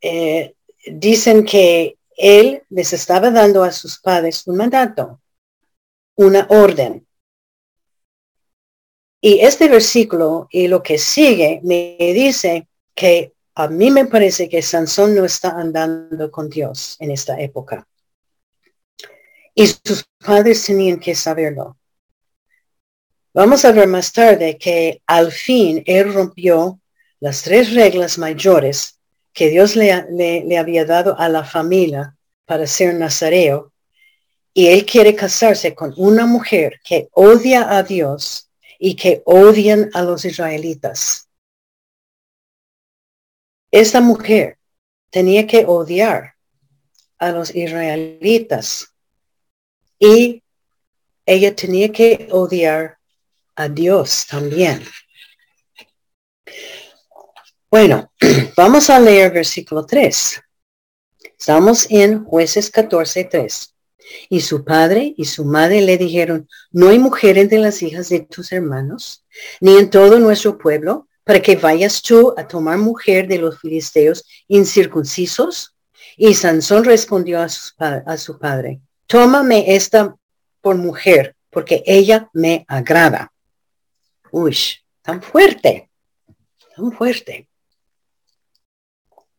[0.01, 0.55] eh,
[0.87, 5.19] dicen que él les estaba dando a sus padres un mandato
[6.15, 7.05] una orden.
[9.21, 14.61] Y este versículo y lo que sigue me dice que a mí me parece que
[14.61, 17.87] Sansón no está andando con Dios en esta época.
[19.53, 21.77] Y sus padres tenían que saberlo.
[23.35, 26.79] Vamos a ver más tarde que al fin él rompió
[27.19, 28.97] las tres reglas mayores
[29.33, 33.73] que Dios le, había dado a la familia para ser nazareo
[34.53, 40.01] y él quiere casarse con una mujer que odia a Dios y que odian a
[40.01, 41.27] los israelitas.
[43.69, 44.59] Esta mujer
[45.09, 46.35] tenía que odiar
[47.17, 48.93] a los israelitas
[49.99, 50.41] y
[51.25, 52.97] ella tenía que odiar
[53.55, 54.83] a Dios también.
[57.69, 58.11] Bueno,
[58.55, 60.41] vamos a leer versículo 3.
[61.37, 63.75] Estamos en jueces 14, 3.
[64.29, 68.21] Y su padre y su madre le dijeron, no hay mujer entre las hijas de
[68.21, 69.25] tus hermanos,
[69.59, 74.23] ni en todo nuestro pueblo, para que vayas tú a tomar mujer de los filisteos
[74.47, 75.75] incircuncisos.
[76.17, 80.15] Y Sansón respondió a su, a su padre, tómame esta
[80.61, 83.33] por mujer, porque ella me agrada.
[84.37, 84.57] Uy,
[85.01, 85.89] tan fuerte,
[86.75, 87.47] tan fuerte.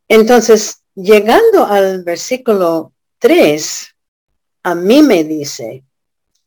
[0.09, 3.95] Entonces, llegando al versículo 3,
[4.63, 5.85] a mí me dice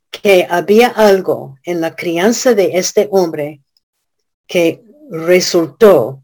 [0.09, 3.62] que había algo en la crianza de este hombre
[4.47, 6.23] que resultó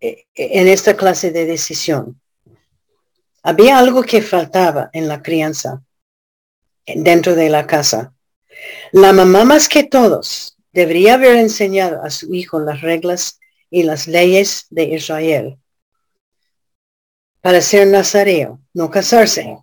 [0.00, 2.18] eh, en esta clase de decisión.
[3.42, 5.82] Había algo que faltaba en la crianza
[6.86, 8.14] dentro de la casa.
[8.92, 13.38] La mamá más que todos debería haber enseñado a su hijo las reglas
[13.70, 15.56] y las leyes de Israel
[17.40, 19.58] para ser nazareo, no casarse.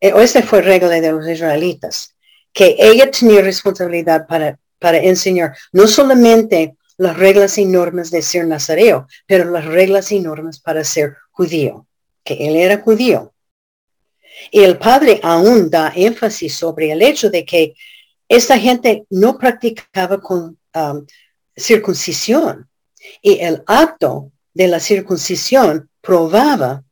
[0.00, 2.14] Eh, esta fue regla de los israelitas,
[2.52, 8.46] que ella tenía responsabilidad para, para enseñar no solamente las reglas y normas de ser
[8.46, 11.86] nazareo, pero las reglas y normas para ser judío,
[12.24, 13.32] que él era judío.
[14.50, 17.74] Y el padre aún da énfasis sobre el hecho de que
[18.28, 21.06] esta gente no practicaba con um,
[21.56, 22.68] circuncisión
[23.22, 26.84] y el acto de la circuncisión probaba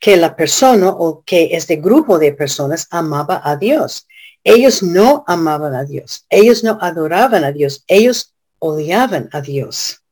[0.00, 4.08] que la persona o que este grupo de personas amaba a Dios.
[4.42, 6.24] Ellos no amaban a Dios.
[6.30, 7.84] Ellos no adoraban a Dios.
[7.86, 10.02] Ellos odiaban a Dios.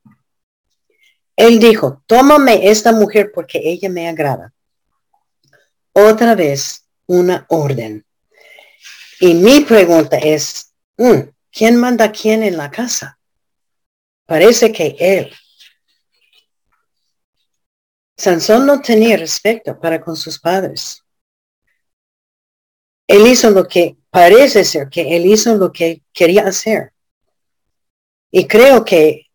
[1.35, 4.53] Él dijo, tómame esta mujer porque ella me agrada.
[5.93, 8.05] Otra vez, una orden.
[9.21, 10.68] Y mi pregunta es,
[10.99, 13.19] mm, ¿quién manda a quién en la casa?
[14.27, 15.33] Parece que él.
[18.17, 21.03] Sansón no tenía respeto para con sus padres.
[23.07, 26.93] Él hizo lo que parece ser que él hizo lo que quería hacer.
[28.31, 29.29] Y creo que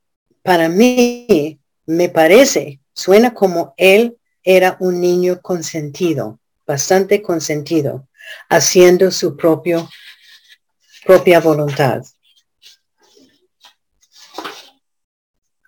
[0.44, 8.08] para mí me parece, suena como él era un niño consentido, bastante consentido,
[8.50, 9.90] haciendo su propio,
[11.06, 12.04] propia voluntad.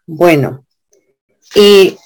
[0.06, 0.66] Bueno,
[1.56, 1.98] y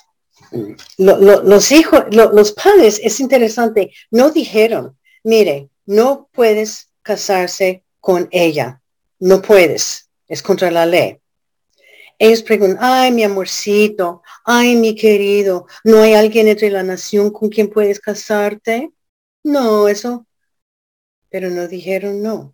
[0.98, 8.82] los hijos, los padres, es interesante, no dijeron, mire, no puedes casarse con ella,
[9.20, 11.20] no puedes, es contra la ley.
[12.22, 17.50] Ellos preguntan, ay, mi amorcito, ay, mi querido, ¿no hay alguien entre la nación con
[17.50, 18.92] quien puedes casarte?
[19.44, 20.26] No, eso.
[21.30, 22.54] Pero no dijeron no.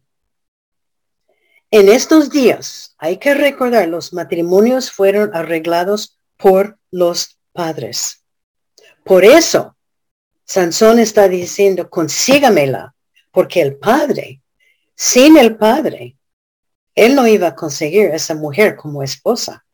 [1.78, 8.24] En estos días, hay que recordar, los matrimonios fueron arreglados por los padres.
[9.04, 9.76] Por eso,
[10.46, 12.96] Sansón está diciendo, consígamela,
[13.30, 14.42] porque el padre,
[14.96, 16.16] sin el padre,
[16.96, 19.66] él no iba a conseguir esa mujer como esposa.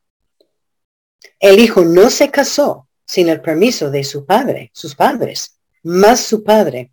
[1.39, 6.43] El hijo no se casó sin el permiso de su padre, sus padres, más su
[6.43, 6.91] padre.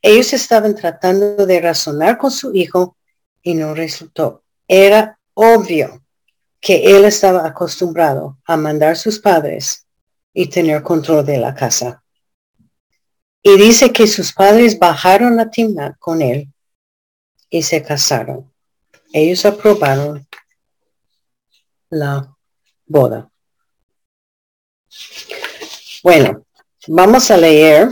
[0.00, 2.96] Ellos estaban tratando de razonar con su hijo
[3.42, 4.44] y no resultó.
[4.66, 6.02] Era obvio
[6.60, 9.86] que él estaba acostumbrado a mandar sus padres
[10.32, 12.02] y tener control de la casa.
[13.42, 16.48] Y dice que sus padres bajaron a Timnat con él
[17.50, 18.52] y se casaron.
[19.12, 20.26] Ellos aprobaron
[21.90, 22.34] la
[22.86, 23.28] boda.
[26.02, 26.46] Bueno,
[26.86, 27.90] vamos a leer.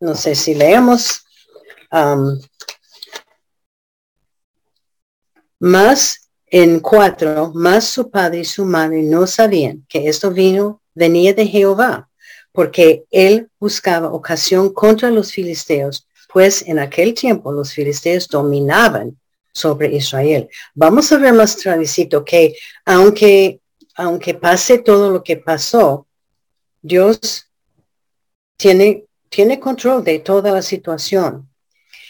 [0.00, 1.24] No sé si leemos.
[1.90, 2.38] Um,
[5.64, 11.32] más en cuatro, más su padre y su madre no sabían que esto vino, venía
[11.32, 12.10] de Jehová,
[12.52, 19.18] porque él buscaba ocasión contra los filisteos, pues en aquel tiempo los filisteos dominaban
[19.54, 20.50] sobre Israel.
[20.74, 22.54] Vamos a ver más tardecito que
[22.84, 23.60] aunque,
[23.94, 26.06] aunque pase todo lo que pasó,
[26.82, 27.46] Dios
[28.58, 31.48] tiene, tiene control de toda la situación.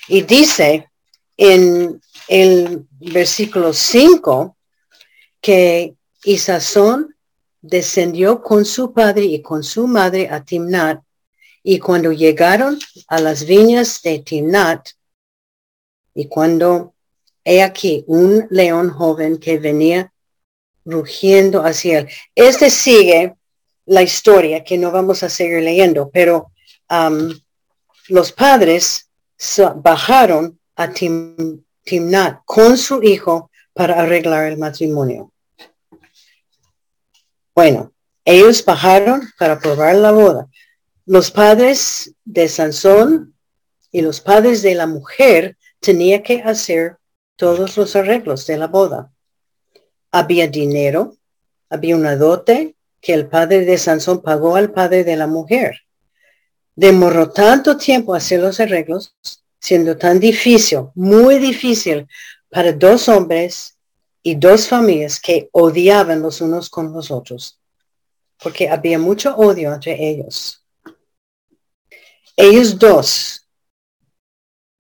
[0.09, 0.91] Y dice
[1.37, 4.57] en el versículo 5
[5.41, 5.95] que
[6.25, 7.15] Isasón
[7.61, 11.03] descendió con su padre y con su madre a Timnat
[11.63, 14.91] y cuando llegaron a las viñas de Timnat,
[16.15, 16.95] y cuando
[17.43, 20.13] he aquí un león joven que venía
[20.85, 22.09] rugiendo hacia él.
[22.35, 23.35] Este sigue
[23.87, 26.53] la historia que no vamos a seguir leyendo, pero
[26.91, 27.31] um,
[28.09, 29.11] los padres
[29.77, 30.93] bajaron a
[31.85, 35.33] Timnat con su hijo para arreglar el matrimonio.
[37.55, 37.93] Bueno,
[38.25, 40.49] ellos bajaron para probar la boda
[41.07, 43.35] los padres de Sansón
[43.91, 46.97] y los padres de la mujer tenían que hacer
[47.37, 49.13] todos los arreglos de la boda.
[50.11, 51.17] Había dinero,
[51.69, 55.81] había una dote que el padre de Sansón pagó al padre de la mujer.
[56.75, 59.15] Demoró tanto tiempo hacer los arreglos,
[59.65, 62.07] siendo tan difícil, muy difícil
[62.51, 63.79] para dos hombres
[64.23, 67.59] y dos familias que odiaban los unos con los otros,
[68.43, 70.63] porque había mucho odio entre ellos.
[72.37, 73.49] Ellos dos,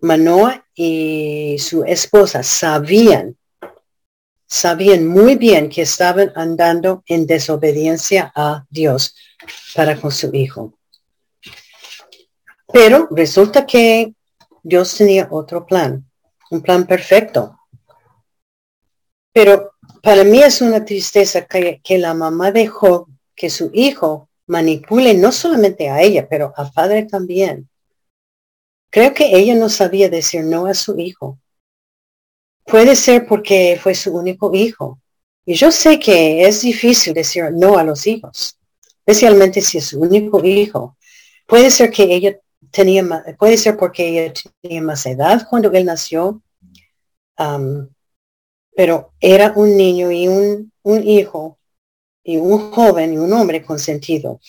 [0.00, 3.38] Manoa y su esposa, sabían,
[4.46, 9.16] sabían muy bien que estaban andando en desobediencia a Dios
[9.74, 10.78] para con su hijo.
[12.70, 14.12] Pero resulta que
[14.64, 16.10] Dios tenía otro plan,
[16.50, 17.60] un plan perfecto.
[19.30, 25.32] Pero para mí es una tristeza que, la mamá dejó que su hijo manipule no
[25.32, 27.68] solamente a ella, pero al padre también.
[28.90, 31.38] Creo que ella no sabía decir no a su hijo.
[32.64, 34.98] Puede ser porque fue su único hijo.
[35.44, 38.58] Y yo sé que es difícil decir no a los hijos,
[39.04, 40.96] especialmente si es su único hijo.
[41.46, 42.38] Puede ser que ella
[42.74, 43.04] tenía
[43.38, 46.42] puede ser porque ella tenía más edad cuando él nació,
[47.38, 47.88] um,
[48.76, 51.58] pero era un niño y un, un hijo
[52.24, 54.40] y un joven y un hombre consentido.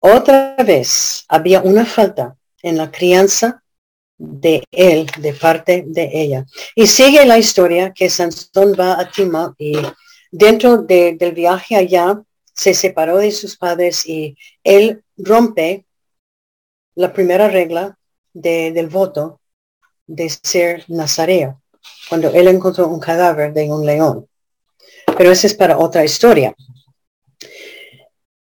[0.00, 3.62] Otra vez había una falta en la crianza
[4.16, 6.46] de él, de parte de ella.
[6.74, 9.76] Y sigue la historia que Sansón va a Tima y
[10.30, 12.22] dentro del viaje allá
[12.54, 15.85] se separó de sus padres y él rompe
[16.96, 17.96] la primera regla
[18.32, 19.40] del voto
[20.06, 21.62] de ser nazareo,
[22.08, 24.28] cuando él encontró un cadáver de un león.
[25.16, 26.54] Pero esa es para otra historia.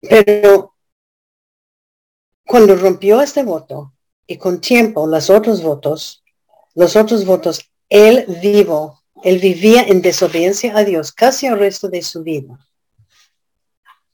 [0.01, 0.75] Pero
[2.45, 3.93] cuando rompió este voto
[4.27, 6.23] y con tiempo los otros votos,
[6.75, 12.01] los otros votos, él vivo, él vivía en desobediencia a Dios casi el resto de
[12.01, 12.59] su vida.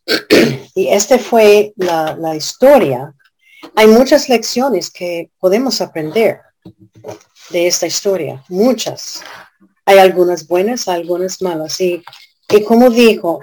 [0.76, 3.16] Y esta fue la historia.
[3.80, 6.42] Hay muchas lecciones que podemos aprender
[7.52, 9.22] de esta historia, muchas.
[9.86, 11.80] Hay algunas buenas, algunas malas.
[11.80, 12.04] Y,
[12.68, 13.40] como dijo,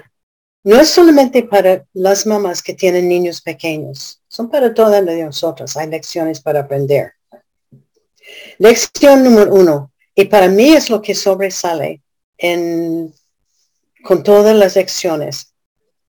[0.65, 5.77] no es solamente para las mamás que tienen niños pequeños, son para todas nosotros.
[5.77, 7.13] Hay lecciones para aprender.
[8.57, 12.01] Lección número uno, y para mí es lo que sobresale
[12.37, 13.13] en,
[14.03, 15.53] con todas las lecciones,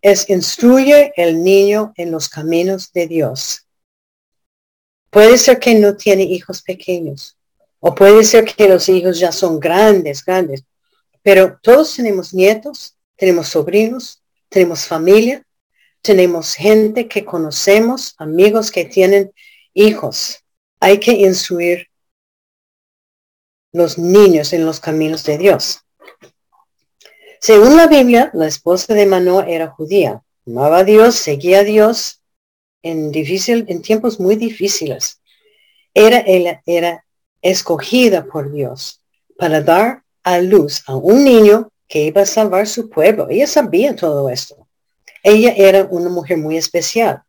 [0.02, 3.65] es instruye el niño en los caminos de Dios.
[5.10, 7.36] Puede ser que no tiene hijos pequeños,
[7.80, 10.64] o puede ser que los hijos ya son grandes, grandes,
[11.22, 15.42] pero todos tenemos nietos, tenemos sobrinos, tenemos familia,
[16.02, 19.32] tenemos gente que conocemos, amigos que tienen
[19.74, 20.44] hijos.
[20.80, 21.88] Hay que instruir
[23.72, 25.80] los niños en los caminos de Dios.
[27.40, 32.22] Según la Biblia, la esposa de Manoah era judía, amaba a Dios, seguía a Dios
[32.88, 35.20] en, difícil, en tiempos muy difíciles.
[35.94, 36.18] Era,
[36.66, 37.04] era
[37.42, 39.00] escogida por Dios
[39.38, 43.28] para dar a luz a un niño que iba a salvar su pueblo.
[43.30, 44.66] Ella sabía todo esto.
[45.22, 47.22] Ella era una mujer muy especial.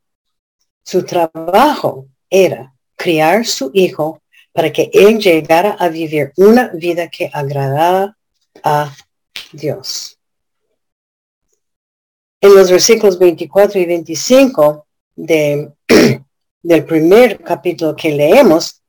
[0.84, 7.30] Su trabajo era criar su hijo para que él llegara a vivir una vida que
[7.32, 8.18] agradara
[8.64, 8.96] a
[9.52, 10.18] Dios.
[12.42, 14.87] En los versículos 24 y 25
[15.18, 15.72] de,
[16.64, 18.82] del primer capítulo que leemos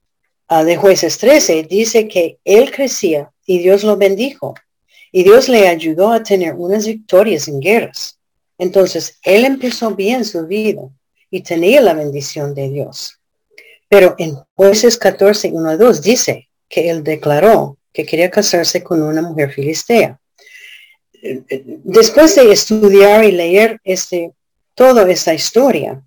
[0.51, 4.55] uh, de jueces 13, dice que él crecía y Dios lo bendijo.
[5.11, 8.19] Y Dios le ayudó a tener unas victorias en guerras.
[8.59, 10.83] Entonces, él empezó bien su vida
[11.31, 13.19] y tenía la bendición de Dios.
[13.89, 19.03] Pero en jueces 14, 1 a 2 dice que él declaró que quería casarse con
[19.03, 20.21] una mujer filistea.
[21.23, 24.33] Después de estudiar y leer este,
[24.75, 26.03] toda esta historia,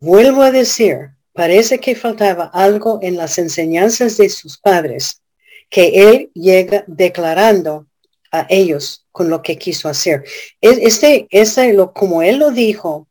[0.00, 5.22] vuelvo a decir, parece que faltaba algo en las enseñanzas de sus padres
[5.68, 7.86] que él llega declarando
[8.32, 10.24] a ellos con lo que quiso hacer.
[10.60, 13.08] Este, este lo, como él lo dijo,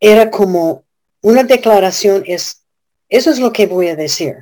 [0.00, 0.84] era como
[1.20, 2.62] una declaración, es,
[3.08, 4.36] eso es lo que voy a decir.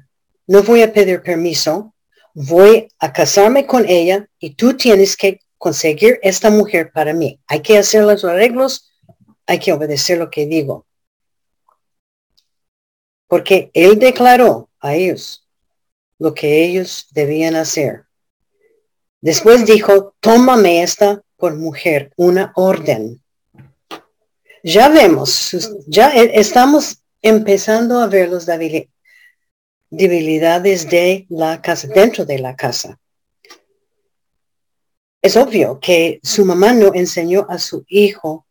[0.46, 1.94] No voy a pedir permiso,
[2.34, 7.40] voy a casarme con ella y tú tienes que conseguir esta mujer para mí.
[7.46, 8.90] Hay que hacer los arreglos,
[9.46, 10.86] hay que obedecer lo que digo.
[13.26, 15.46] Porque él declaró a ellos
[16.18, 18.04] lo que ellos debían hacer.
[19.20, 23.22] Después dijo, tómame esta por mujer, una orden.
[24.62, 28.46] Ya vemos, ya e, estamos empezando a ver las
[29.90, 32.98] debilidades de la casa, dentro de la casa.
[35.20, 38.43] Es obvio que su mamá no enseñó a su hijo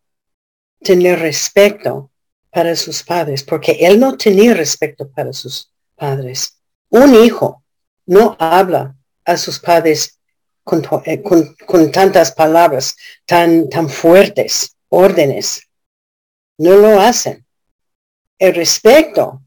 [0.83, 2.11] tener respeto
[2.51, 6.59] para sus padres, porque él no tenía respeto para sus padres.
[6.89, 7.63] Un hijo
[8.05, 10.19] no habla a sus padres
[11.05, 15.67] eh, con, tantas palabras tan, tan fuertes, órdenes.
[16.57, 17.45] No lo hacen.
[18.37, 19.41] El respeto,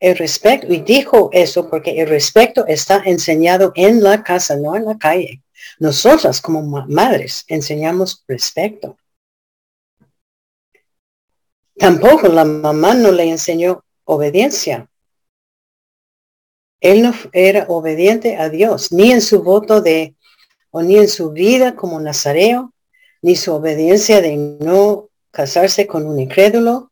[0.00, 4.86] el respeto, y dijo eso porque el respeto está enseñado en la casa, no en
[4.86, 5.42] la calle.
[5.78, 8.96] Nosotras como madres enseñamos respeto.
[11.76, 14.88] Tampoco la mamá no le enseñó obediencia.
[16.80, 20.16] Él no era obediente a Dios, ni en su voto de,
[20.70, 22.72] o ni en su vida como nazareo,
[23.22, 26.90] ni su obediencia de no casarse con un incrédulo.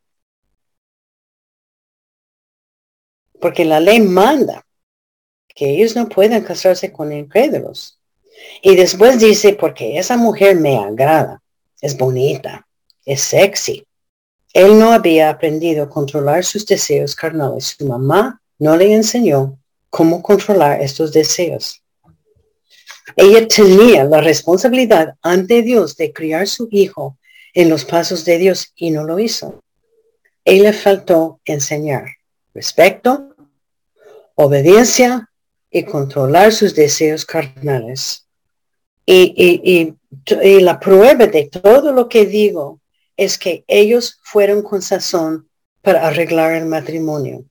[3.41, 4.65] Porque la ley manda
[5.49, 8.01] que ellos no puedan casarse con incrédulos.
[8.63, 11.43] Y después dice, porque esa mujer me agrada,
[11.81, 12.67] es bonita,
[13.05, 13.87] es sexy.
[14.53, 17.77] Él no había aprendido a controlar sus deseos carnales.
[17.79, 19.59] Su mamá no le enseñó
[19.91, 21.83] cómo controlar estos deseos.
[23.17, 27.19] Ella tenía la responsabilidad ante Dios de criar su hijo
[27.55, 29.63] en los pasos de Dios y no lo hizo.
[30.45, 32.07] Él le faltó enseñar.
[32.53, 33.37] respeto,
[34.35, 35.31] obediencia
[35.71, 38.27] y controlar sus deseos carnales.
[39.07, 39.95] Y,
[40.27, 42.81] la prueba de todo lo que digo
[43.21, 45.47] es que ellos fueron con sazón
[45.83, 47.45] para arreglar el matrimonio.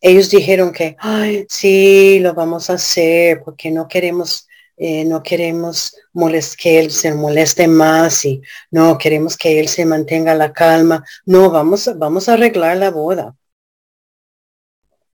[0.00, 5.96] Ellos dijeron que, ay, sí, lo vamos a hacer porque no queremos, eh, no queremos
[6.56, 8.40] que él se moleste más y
[8.70, 11.04] no queremos que él se mantenga la calma.
[11.26, 13.34] No, vamos, vamos a arreglar la boda.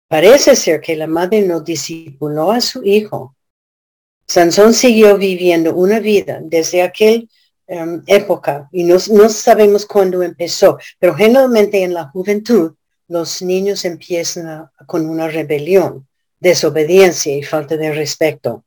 [0.09, 3.35] Parece ser que la madre no discipuló a su hijo.
[4.26, 7.31] Sansón siguió viviendo una vida desde aquel
[7.71, 12.75] em, época y no, no sabemos cuándo empezó, pero generalmente en la juventud
[13.07, 16.09] los niños empiezan con una rebelión,
[16.39, 18.64] desobediencia y falta de respeto.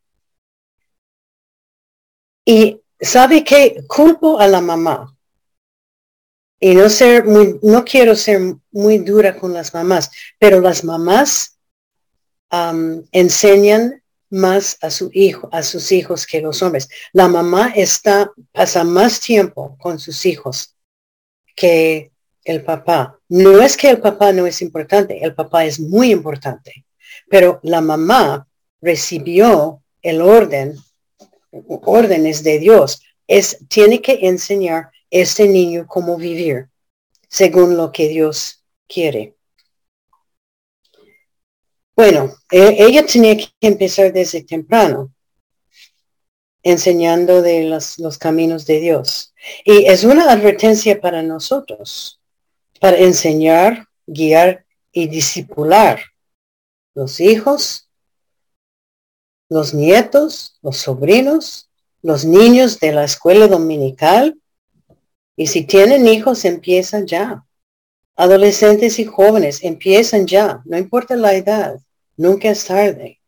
[2.46, 5.18] Y sabe que culpo a la mamá
[6.60, 11.58] y no ser muy, no quiero ser muy dura con las mamás, pero las mamás
[13.12, 14.03] enseñan
[14.34, 16.90] más a su hijo, a sus hijos que los hombres.
[17.12, 20.76] La mamá está, pasa más tiempo con sus hijos
[21.56, 22.12] que
[22.44, 23.20] el papá.
[23.30, 26.84] No es que el papá no es importante, el papá es muy importante,
[27.30, 28.48] pero la mamá
[28.82, 30.78] recibió el orden,
[31.52, 33.04] órdenes de Dios.
[33.28, 36.70] Es, tiene que enseñar este niño cómo vivir
[37.30, 39.36] según lo que Dios quiere.
[41.96, 45.14] Bueno, e, ella tenía que empezar desde temprano,
[46.64, 49.34] enseñando de los, los, caminos de Dios.
[49.64, 52.20] Y es una advertencia para nosotros,
[52.80, 56.00] para enseñar, guiar y discipular
[56.96, 57.90] los hijos,
[59.50, 61.70] los nietos, los sobrinos,
[62.02, 64.40] los niños de la escuela dominical,
[65.36, 67.46] y si tienen hijos, empiezan ya.
[68.16, 70.62] Adolescentes y jóvenes, empiezan ya.
[70.66, 71.80] No importa la edad,
[72.16, 73.20] nunca es tarde.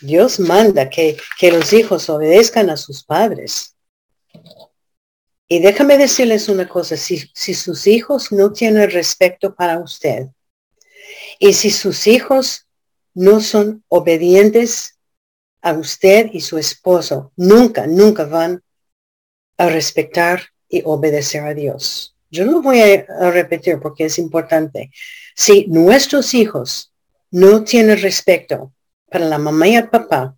[0.00, 3.74] Dios manda que, que los hijos obedezcan a sus padres.
[5.48, 10.28] Y déjame decirles una cosa, si, si sus hijos no tienen respeto para usted,
[11.38, 12.66] y si sus hijos
[13.14, 14.98] no son obedientes
[15.62, 18.62] a usted y su esposo, nunca, nunca van
[19.56, 22.14] a respetar y obedecer a Dios.
[22.30, 24.90] Yo lo voy a, repetir porque es importante.
[25.34, 26.92] Si nuestros hijos
[27.30, 28.72] no tienen respeto
[29.10, 30.36] para la mamá y el papá,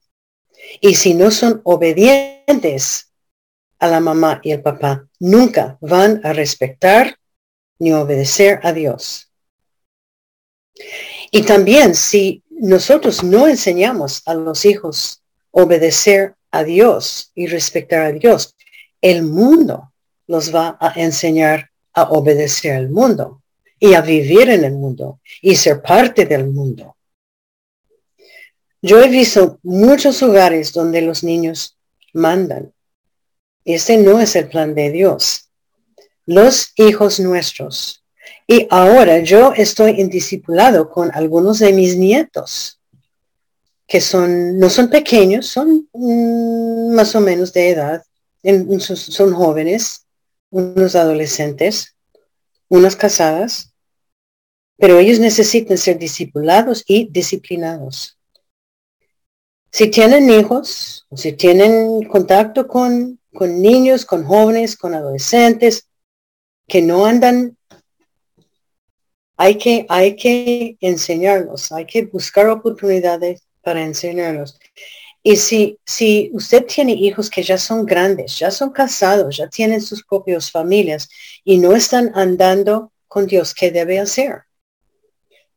[0.81, 3.13] y si no son obedientes
[3.79, 7.19] a la mamá y el papá, nunca van a respetar
[7.79, 9.33] ni obedecer a Dios.
[11.31, 18.13] Y también si nosotros no enseñamos a los hijos obedecer a Dios y respetar a
[18.13, 18.55] Dios,
[19.01, 19.93] el mundo
[20.27, 23.43] los va a enseñar a obedecer al mundo
[23.79, 26.97] y a vivir en el mundo y ser parte del mundo.
[28.83, 31.77] Yo he visto muchos hogares donde los niños
[32.13, 32.73] mandan.
[33.65, 35.51] Este no es el plan de Dios.
[36.27, 38.03] Los hijos nuestros.
[38.47, 42.81] Y ahora yo estoy indiscipulado con algunos de mis nietos,
[43.87, 48.03] que son, no son pequeños, son mm, más o menos de edad,
[48.95, 50.07] son jóvenes,
[50.51, 51.97] unos adolescentes,
[52.69, 53.73] unas casadas,
[54.77, 58.19] pero ellos necesitan ser discipulados y disciplinados.
[59.73, 65.89] Si tienen hijos, o si tienen contacto con, con niños, con jóvenes, con adolescentes,
[66.67, 67.57] que no andan,
[69.37, 74.59] hay que, hay que enseñarlos, hay que buscar oportunidades para enseñarlos.
[75.23, 79.83] Y si, si usted tiene hijos que ya son grandes, ya son casados, ya tienen
[79.83, 81.09] sus propias familias
[81.45, 84.45] y no están andando con Dios, ¿qué debe hacer?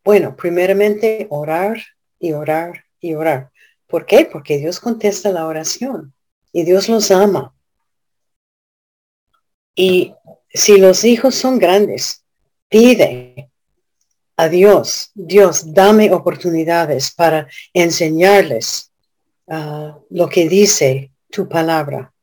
[0.03, 1.81] Bueno, primeramente orar
[2.19, 3.51] y orar y orar.
[3.87, 4.25] ¿Por qué?
[4.25, 6.13] Porque Dios contesta la oración
[6.51, 7.55] y Dios los ama.
[9.75, 10.13] Y
[10.49, 12.23] si los hijos son grandes,
[12.67, 13.49] pide
[14.35, 18.92] a Dios, Dios, dame oportunidades para enseñarles
[19.47, 22.13] Ah, lo que dice tu palabra.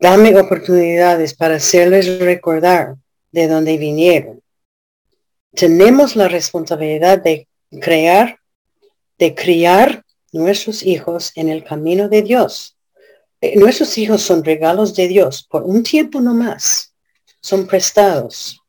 [0.00, 2.96] Dame oportunidades para hacerles recordar
[3.32, 4.42] de dónde vinieron.
[5.52, 7.48] Tenemos la responsabilidad de
[7.80, 8.38] crear,
[9.18, 12.76] de criar nuestros hijos en el camino de Dios.
[13.40, 16.94] Eh, nuestros hijos son regalos de Dios por un tiempo no más.
[17.40, 18.60] Son prestados.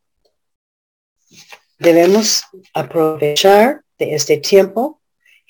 [1.80, 2.44] Debemos
[2.74, 4.99] aprovechar de este tiempo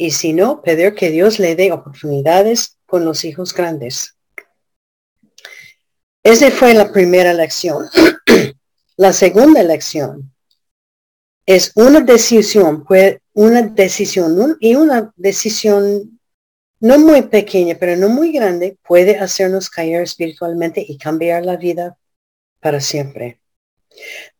[0.01, 4.15] y si no, pedir que Dios le dé oportunidades con los hijos grandes.
[6.23, 7.85] Esa fue la primera lección.
[8.95, 10.33] la segunda lección
[11.45, 12.85] es una decisión,
[13.33, 16.17] una decisión y una decisión
[16.79, 21.97] no muy pequeña, pero no muy grande, puede hacernos caer espiritualmente y cambiar la vida
[22.61, 23.41] para siempre.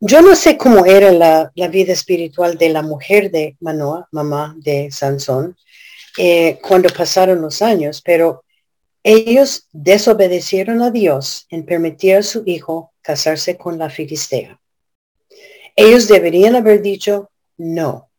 [0.00, 4.90] Yo no sé cómo era la, vida espiritual de la mujer de Manoa, mamá de
[4.90, 5.56] Sansón,
[6.18, 8.44] eh, cuando pasaron los años, pero
[9.02, 14.60] ellos desobedecieron a Dios en permitir a su hijo casarse con la filistea.
[15.76, 18.10] Ellos deberían haber dicho no.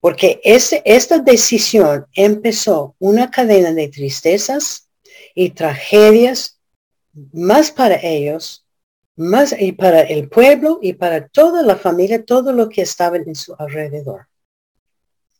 [0.00, 4.88] Porque esta decisión empezó una cadena de tristezas
[5.34, 6.60] y tragedias
[7.32, 8.65] más para ellos,
[9.16, 13.34] más y para el pueblo y para toda la familia, todo lo que estaba en
[13.34, 14.28] su alrededor.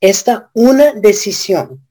[0.00, 1.86] Esta una decisión.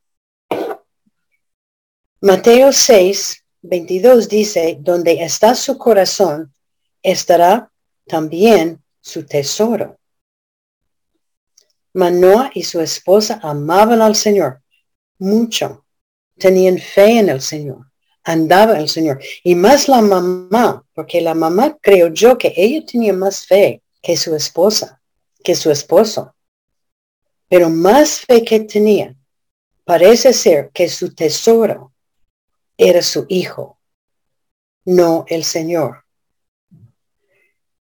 [2.21, 6.53] Mateo 6, 22 dice, donde está su corazón,
[7.01, 7.71] estará
[8.07, 9.99] también su tesoro.
[11.93, 14.61] Manoa y su esposa amaban al Señor
[15.17, 15.85] mucho,
[16.37, 17.85] tenían fe en el Señor,
[18.25, 19.21] andaba el Señor.
[19.43, 24.17] Y más la mamá, porque la mamá creo yo que ella tenía más fe que
[24.17, 25.01] su esposa,
[25.43, 26.35] que su esposo.
[27.47, 29.15] Pero más fe que tenía,
[29.85, 31.93] parece ser que su tesoro
[32.77, 33.79] era su hijo,
[34.83, 36.03] no el Señor.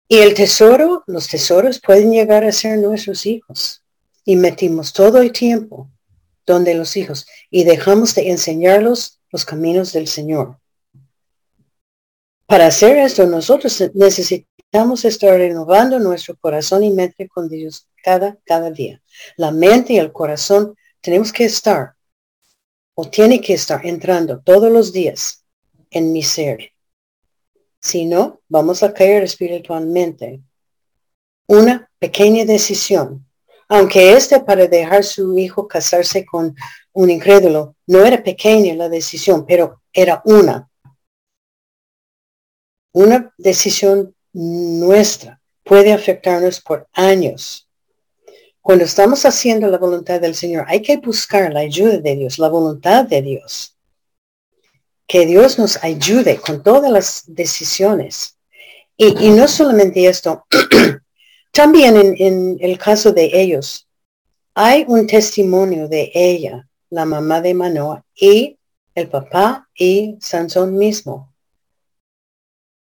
[0.08, 3.82] Y el tesoro, los tesoros pueden llegar a ser nuestros hijos.
[4.24, 5.88] Y metimos todo el tiempo
[6.46, 10.58] donde los hijos y dejamos de enseñarlos los caminos del Señor.
[12.46, 18.70] Para hacer esto, nosotros necesitamos estar renovando nuestro corazón y mente con Dios cada, cada
[18.70, 19.02] día.
[19.36, 21.94] La mente y el corazón tenemos que estar
[22.94, 25.44] o tiene que estar entrando todos los días
[25.90, 26.72] en mi ser.
[27.80, 30.42] Si no, vamos a caer espiritualmente.
[31.46, 33.26] Una pequeña decisión,
[33.68, 36.54] aunque este para dejar su hijo casarse con
[36.92, 40.68] un incrédulo, no era pequeña la decisión, pero era una.
[42.92, 47.68] Una decisión nuestra puede afectarnos por años.
[48.60, 52.48] Cuando estamos haciendo la voluntad del Señor, hay que buscar la ayuda de Dios, la
[52.48, 53.72] voluntad de Dios
[55.12, 58.38] que Dios nos ayude con todas las decisiones.
[58.96, 60.46] Y, no solamente esto,
[61.52, 63.86] también en, el caso de ellos,
[64.54, 68.58] hay un testimonio de ella, la mamá de Manoa, y
[68.94, 71.32] el papá y Sansón mismo.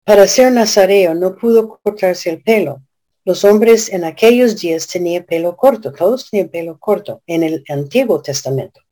[0.05, 2.83] Para ser nazareo no pudo cortarse el pelo.
[3.25, 8.21] Los hombres en aquellos días tenían pelo corto, todos tenían pelo corto en el Antiguo
[8.21, 8.83] Testamento.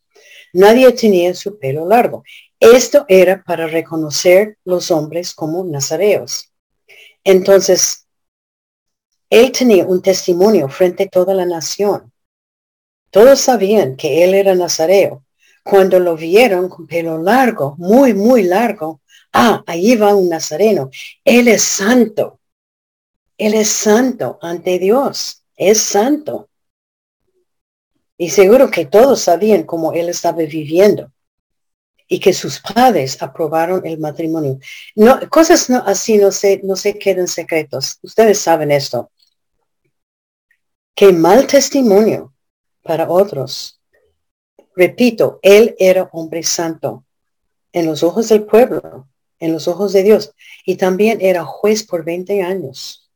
[0.54, 2.24] Nadie tenía su pelo largo.
[2.58, 6.50] Esto era para reconocer los hombres como nazareos.
[7.22, 8.06] Entonces,
[9.28, 12.11] él tenía un testimonio frente a toda la nación.
[13.12, 15.26] Todos sabían que él era nazareo.
[15.62, 19.02] Cuando lo vieron con pelo largo, muy, muy largo,
[19.34, 20.90] ah, ahí va un nazareno.
[21.22, 22.40] Él es santo.
[23.36, 25.44] Él es santo ante Dios.
[25.54, 26.48] Es santo.
[28.16, 31.12] Y seguro que todos sabían cómo él estaba viviendo
[32.08, 34.58] y que sus padres aprobaron el matrimonio.
[34.94, 37.98] No, cosas no, así no se, no se quedan secretos.
[38.00, 39.10] Ustedes saben esto.
[40.94, 42.32] Qué mal testimonio
[42.82, 43.80] para otros.
[44.74, 47.04] Repito, él era hombre santo
[47.72, 49.08] en los ojos del pueblo,
[49.38, 53.10] en los ojos de Dios, y también era juez por 20 años.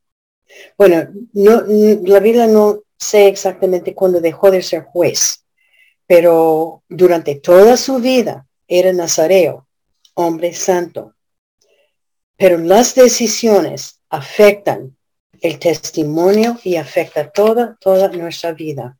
[0.77, 5.43] Bueno, no, la Biblia no sé exactamente cuándo dejó de ser juez,
[6.05, 9.67] pero durante toda su vida era nazareo,
[10.15, 11.13] hombre santo.
[12.37, 14.95] Pero las decisiones afectan
[15.41, 18.96] el testimonio y afecta toda, toda nuestra vida.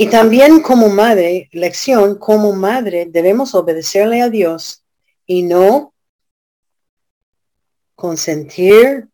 [0.00, 4.84] Y también como madre, lección, como madre debemos obedecerle a Dios
[5.26, 5.92] y no
[7.96, 9.08] consentir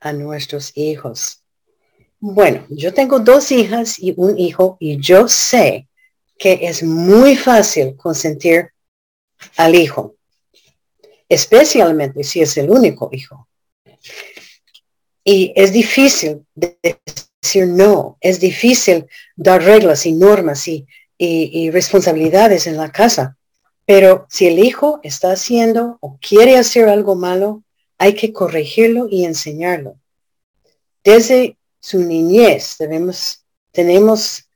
[0.00, 1.42] a nuestros hijos.
[2.18, 5.86] Bueno, yo tengo dos hijas y un hijo y yo sé
[6.38, 8.70] que es muy fácil consentir
[9.58, 10.14] al hijo,
[11.28, 13.46] especialmente si es el único hijo.
[15.22, 16.46] Y es difícil
[17.46, 20.86] decir no, es difícil dar reglas y normas y,
[21.16, 23.36] y, responsabilidades en la casa.
[23.84, 27.62] Pero si el hijo está haciendo o quiere hacer algo malo,
[27.98, 29.96] hay que corregirlo y enseñarlo.
[31.04, 34.48] Desde su niñez debemos, tenemos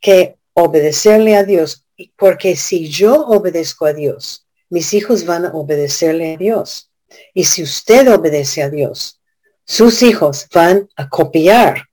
[0.00, 1.84] que obedecerle a Dios,
[2.16, 6.90] porque si yo obedezco a Dios, mis hijos van a obedecerle a Dios.
[7.32, 9.18] Y si usted obedece a Dios,
[9.64, 11.87] sus hijos van a copiar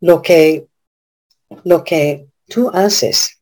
[0.00, 0.66] lo que,
[1.64, 3.38] lo que tú haces.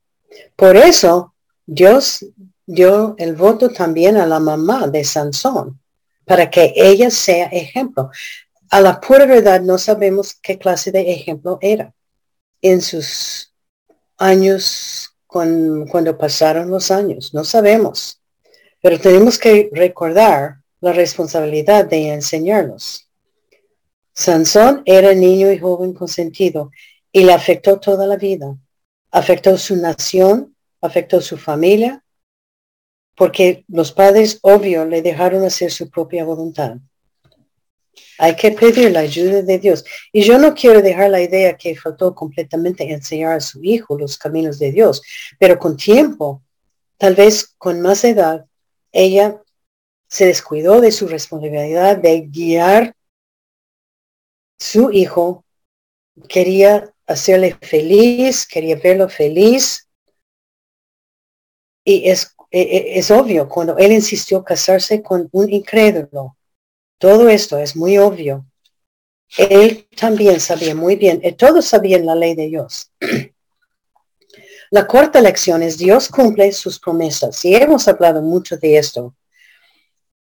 [0.54, 1.34] Por eso
[1.64, 2.24] Dios
[2.66, 5.80] dio el voto también a la mamá de Sansón,
[6.24, 8.10] para que ella sea ejemplo.
[8.70, 11.94] A la pura verdad no sabemos qué clase de ejemplo era
[12.62, 13.52] en sus
[14.18, 18.20] años con, cuando pasaron los años, no sabemos.
[18.80, 23.05] Pero tenemos que recordar la responsabilidad de enseñarnos.
[24.16, 26.70] Sansón era niño y joven consentido
[27.12, 28.56] y le afectó toda la vida.
[29.10, 32.02] Afectó su nación, afectó su familia,
[33.14, 36.76] porque los padres, obvio, le dejaron hacer su propia voluntad.
[38.18, 39.84] Hay que pedir la ayuda de Dios.
[40.12, 44.16] Y yo no quiero dejar la idea que faltó completamente enseñar a su hijo los
[44.16, 45.02] caminos de Dios,
[45.38, 46.42] pero con tiempo,
[46.96, 48.46] tal vez con más edad,
[48.92, 49.42] ella
[50.08, 52.95] se descuidó de su responsabilidad de guiar
[54.58, 55.44] su hijo
[56.28, 59.88] quería hacerle feliz, quería verlo feliz.
[61.84, 66.36] Y es, e, e, es, obvio, cuando él insistió casarse con un incrédulo,
[66.98, 68.46] todo esto es muy obvio.
[69.36, 72.90] Él también sabía muy bien, y todos sabían la ley de Dios.
[74.70, 77.44] La cuarta lección es Dios cumple sus promesas.
[77.44, 79.14] Y hemos hablado mucho de esto.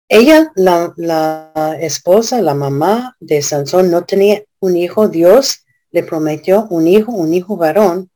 [0.09, 5.09] Ella, la, esposa, la mamá de Sansón, no tenía un hijo.
[5.09, 8.09] Dios le prometió un hijo, un hijo varón.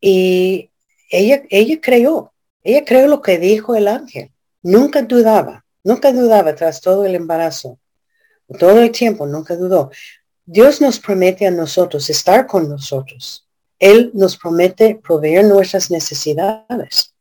[0.00, 0.70] Y
[1.10, 2.32] ella, ella creyó.
[2.62, 4.30] Ella creyó lo que dijo el ángel.
[4.62, 5.64] Nunca dudaba.
[5.82, 7.78] Nunca dudaba tras todo el embarazo.
[8.58, 9.90] Todo el tiempo, nunca dudó.
[10.44, 13.48] Dios nos promete a nosotros estar con nosotros.
[13.78, 17.14] Él nos promete proveer nuestras necesidades.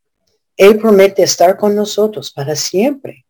[0.56, 3.26] Él promete estar con nosotros para siempre.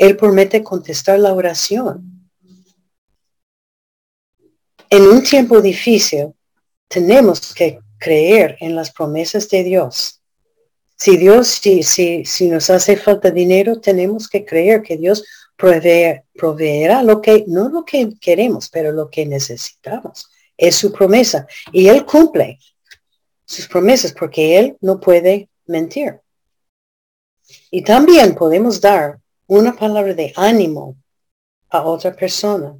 [0.00, 2.26] Él promete contestar la oración.
[4.88, 6.32] En un tiempo difícil,
[6.88, 10.22] tenemos que creer en las promesas de Dios.
[10.96, 15.22] Si Dios, si, si, si nos hace falta dinero, tenemos que creer que Dios
[15.54, 20.30] proveerá lo que, no lo que queremos, pero lo que necesitamos.
[20.56, 21.46] Es su promesa.
[21.72, 22.58] Y Él cumple
[23.44, 26.20] sus promesas porque Él no puede mentir.
[27.70, 29.19] Y también podemos dar
[29.50, 30.96] una palabra de ánimo
[31.70, 32.76] a otra persona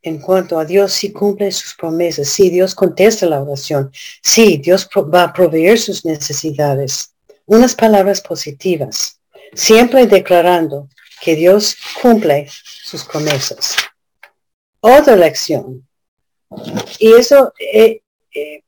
[0.00, 3.90] en cuanto a Dios si cumple sus promesas, si Dios contesta la oración,
[4.22, 7.12] si Dios va a proveer sus necesidades.
[7.46, 9.18] Unas palabras positivas,
[9.54, 10.88] siempre declarando
[11.20, 13.76] que Dios cumple sus promesas.
[14.78, 15.84] Otra lección.
[17.00, 18.02] Y eso, eh,
[18.32, 18.62] eh,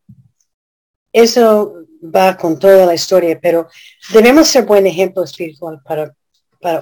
[1.12, 3.68] eso va con toda la historia, pero
[4.12, 6.12] debemos ser buen ejemplo espiritual para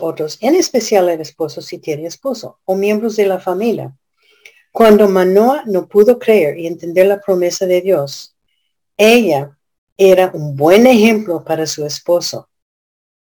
[0.01, 3.97] otros, en especial el esposo si tiene esposo o miembros de la familia.
[4.73, 8.35] Cuando Manoa no pudo creer y entender la promesa de Dios,
[8.97, 9.57] ella
[9.97, 12.49] era un buen ejemplo para su esposo.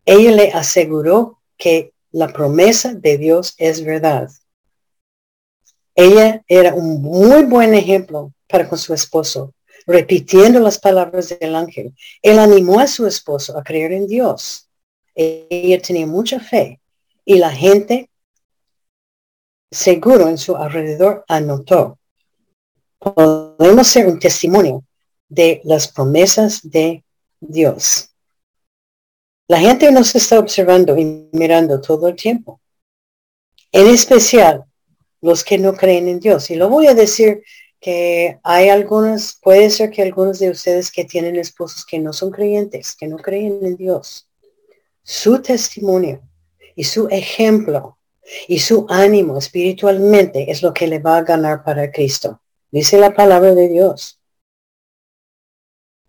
[0.05, 4.29] Ella le aseguró que la promesa de Dios es verdad.
[5.95, 9.53] Ella era un muy buen ejemplo para con su esposo,
[9.85, 11.93] repitiendo las palabras del ángel.
[12.21, 14.70] Él animó a su esposo a creer en Dios
[15.15, 16.79] ella tenía mucha fe
[17.25, 18.09] y la gente
[19.69, 21.97] seguro en su alrededor anotó.
[22.99, 24.83] Podemos ser un testimonio
[25.27, 27.03] de las promesas de
[27.39, 28.09] Dios.
[29.47, 32.61] La gente nos está observando y mirando todo el tiempo.
[33.71, 34.65] En especial
[35.21, 36.49] los que no creen en Dios.
[36.49, 37.43] Y lo voy a decir
[37.79, 42.31] que hay algunos, puede ser que algunos de ustedes que tienen esposos que no son
[42.31, 44.30] creyentes, que no creen en Dios
[45.03, 46.21] su testimonio
[46.75, 47.97] y su ejemplo
[48.47, 52.41] y su ánimo espiritualmente es lo que le va a ganar para Cristo.
[52.71, 54.19] Dice la palabra de Dios.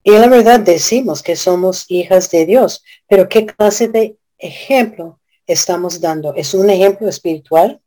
[0.04, 6.00] Y la verdad decimos que somos hijas de Dios, pero ¿qué clase de ejemplo estamos
[6.00, 6.34] dando?
[6.34, 7.80] ¿Es un ejemplo espiritual?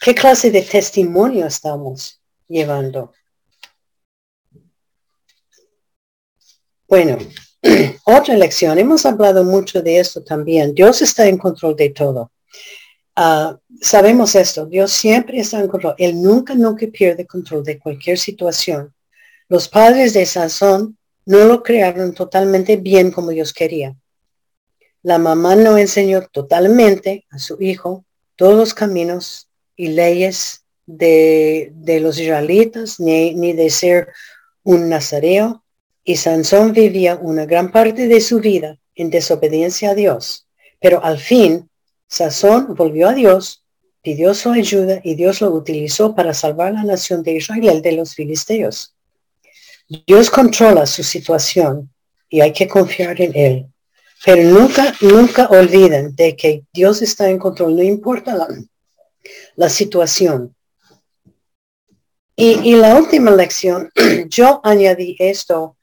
[0.00, 3.12] ¿Qué clase de testimonio estamos llevando?
[6.86, 7.16] Bueno,
[8.04, 10.74] Otra lección, hemos hablado mucho de esto también.
[10.74, 12.30] Dios está en control de todo.
[13.16, 15.94] Ah, sabemos esto, Dios siempre está en control.
[15.98, 18.92] Él nunca, nunca pierde control de cualquier situación.
[19.48, 23.96] Los padres de Sansón no lo crearon totalmente bien como Dios quería.
[25.02, 28.04] La mamá no enseñó totalmente a su hijo
[28.36, 34.08] todos los caminos y leyes de, los israelitas, ni, ni de ser
[34.64, 35.63] un nazareo
[36.04, 40.46] y Sansón vivía una gran parte de su vida en desobediencia a Dios.
[40.80, 41.68] Pero al fin,
[42.06, 43.64] Sansón volvió a Dios
[44.04, 48.14] pidió su ayuda y Dios lo utilizó para salvar la nación de Israel de los
[48.14, 48.94] filisteos.
[50.06, 51.90] Dios controla su situación
[52.28, 53.66] y hay que confiar en Él.
[54.24, 58.36] Pero nunca, nunca olviden de que Dios está en control, no importa
[59.56, 60.54] la, situación.
[62.36, 63.90] Y, la última lección,
[64.28, 65.76] yo añadí esto,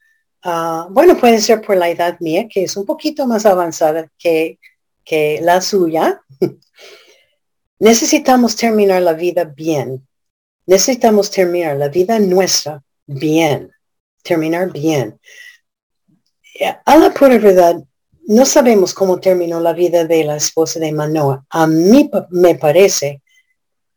[0.44, 4.58] ah, bueno, puede ser por la edad mía, que es un poquito más avanzada que,
[5.04, 6.22] que la suya.
[7.78, 10.06] Necesitamos terminar la vida bien.
[10.66, 13.70] Necesitamos terminar la vida nuestra bien.
[14.22, 15.18] Terminar bien.
[16.84, 17.82] A la pura verdad,
[18.26, 21.44] no sabemos cómo terminó la vida de la esposa de Manoa.
[21.50, 23.22] A mí me parece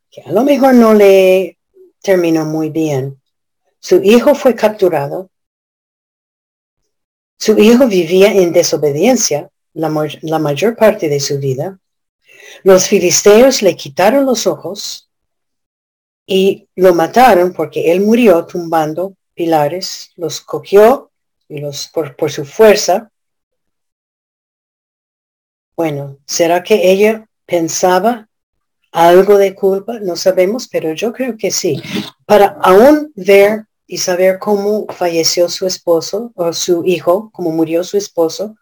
[0.10, 1.60] que a lo mejor no le
[2.02, 3.22] terminó muy bien.
[3.80, 5.30] Su hijo fue capturado.
[7.38, 11.80] Su hijo vivía en desobediencia la, mayor parte de su vida.
[12.64, 15.10] Los filisteos le quitaron los ojos
[16.26, 21.12] y lo mataron porque él murió tumbando pilares, los cogió
[21.48, 23.12] y los por, por su fuerza
[25.76, 28.30] bueno, ¿será que ella pensaba
[28.92, 30.00] algo de culpa?
[30.00, 31.82] No sabemos, pero yo creo que sí.
[32.26, 37.98] Para aún ver y saber cómo falleció su esposo o su hijo, cómo murió su
[37.98, 38.56] esposo,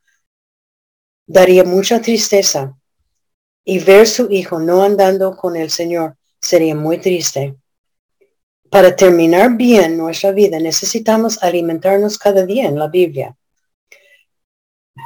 [1.25, 2.77] daría mucha tristeza.
[3.65, 7.55] Y ver su hijo no andando con el Señor sería muy triste.
[8.69, 13.37] Para terminar bien nuestra vida necesitamos alimentarnos cada día en la Biblia.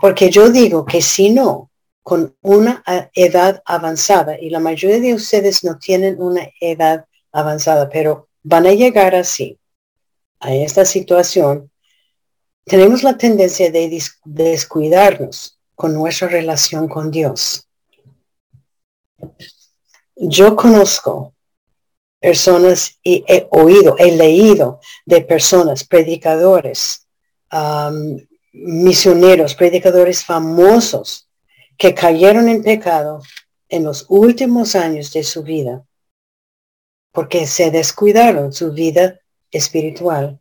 [0.01, 1.69] Porque yo digo que si no,
[2.01, 8.29] con una edad avanzada y la mayoría de ustedes no tienen una edad avanzada, pero
[8.43, 9.59] van a llegar así,
[10.39, 11.71] a esta situación,
[12.65, 17.67] tenemos la tendencia de descuidarnos con nuestra relación con Dios.
[20.15, 21.33] Yo conozco
[22.19, 27.07] personas y he oído, he leído de personas, predicadores,
[28.51, 31.29] misioneros, predicadores famosos
[31.77, 33.21] que cayeron en pecado
[33.69, 35.85] en los últimos años de su vida,
[37.11, 39.19] porque se descuidaron su vida
[39.51, 40.39] espiritual.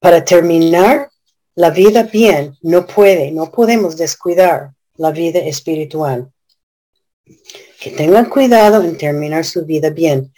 [0.00, 1.10] Para terminar
[1.54, 6.30] la vida bien, no puede, no podemos descuidar la vida espiritual.
[7.80, 10.32] Que tengan cuidado en terminar su vida bien.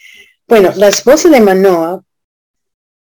[0.48, 2.02] Bueno, la esposa de Manoa,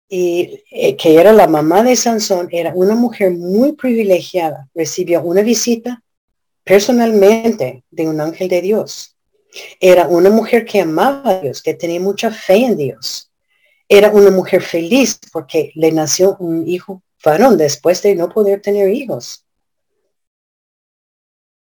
[0.08, 4.68] y, eh, que era la mamá de Sansón, era una mujer muy privilegiada.
[4.74, 6.02] Recibió una visita
[6.62, 9.16] personalmente de un ángel de Dios.
[9.80, 13.30] Era una mujer que amaba a Dios, que tenía mucha fe en Dios.
[13.88, 18.90] Era una mujer feliz porque le nació un hijo varón después de no poder tener
[18.90, 19.44] hijos.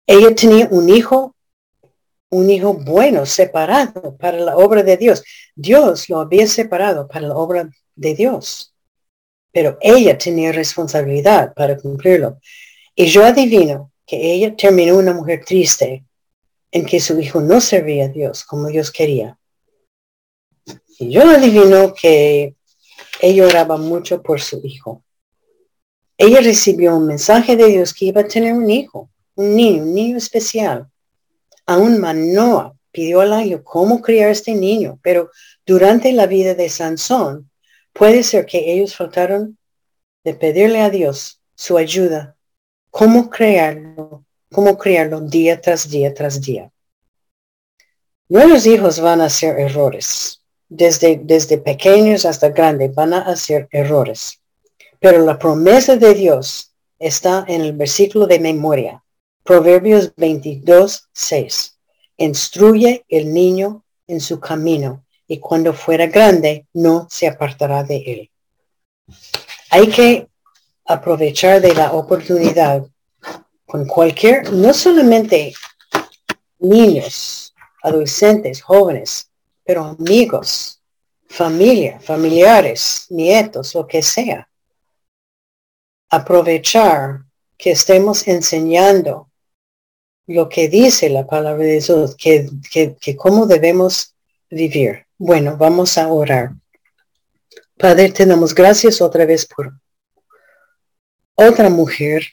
[0.05, 1.36] Ella tenía un hijo,
[2.30, 5.24] un hijo bueno, separado para la obra de Dios.
[5.55, 8.74] Dios lo había separado para la obra de Dios.
[9.51, 12.39] Pero ella tenía responsabilidad para cumplirlo.
[12.95, 16.03] Y yo adivino que ella terminó una mujer triste
[16.71, 19.38] en que su hijo no servía a Dios como Dios quería.
[21.00, 22.56] Yo adivino que
[23.22, 25.04] ella oraba mucho por su hijo.
[26.18, 29.94] Ella recibió un mensaje de Dios que iba a tener un hijo, un niño, un
[29.94, 30.88] niño especial.
[31.66, 35.32] Aún Manoa pidió al ángel cómo criar este niño, pero
[35.66, 37.50] durante la vida de Sansón
[37.91, 39.58] puede ser que ellos faltaron
[40.24, 42.36] de pedirle a Dios su ayuda
[42.91, 46.72] cómo crearlo, cómo crearlo día tras día tras día.
[48.30, 50.43] Nuestros hijos van a hacer errores.
[50.76, 54.41] Desde, desde pequeños hasta grandes van a hacer errores.
[54.99, 59.03] Pero la promesa de Dios está en el versículo de memoria.
[59.43, 61.78] Proverbios 22, 6.
[62.17, 68.32] Instruye el niño en su camino y cuando fuera grande no se apartará de él.
[69.69, 70.28] Hay que
[70.86, 72.84] aprovechar de la oportunidad
[73.67, 75.53] con cualquier, no solamente
[76.57, 77.53] niños,
[77.84, 79.30] adolescentes, jóvenes,
[79.64, 80.82] pero amigos,
[81.28, 84.47] familia, familiares, nietos, lo que sea.
[86.09, 87.24] Aprovechar
[87.57, 89.30] que estemos enseñando
[90.28, 94.16] lo que dice la palabra de Dios, que, que, que cómo debemos
[94.49, 95.05] vivir.
[95.18, 96.51] Bueno, vamos a orar.
[97.78, 99.74] Padre, tenemos gracias otra vez por
[101.36, 102.24] otra mujer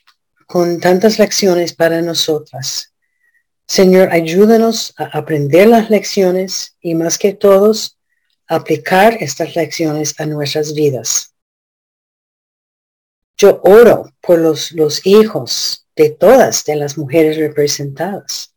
[0.47, 2.93] con tantas lecciones para nosotras.
[3.71, 8.01] Señor, ayúdanos a aprender las lecciones y más que todos,
[8.49, 11.37] aplicar estas lecciones a nuestras vidas.
[13.37, 18.53] Yo oro por los, los hijos de todas de las mujeres representadas.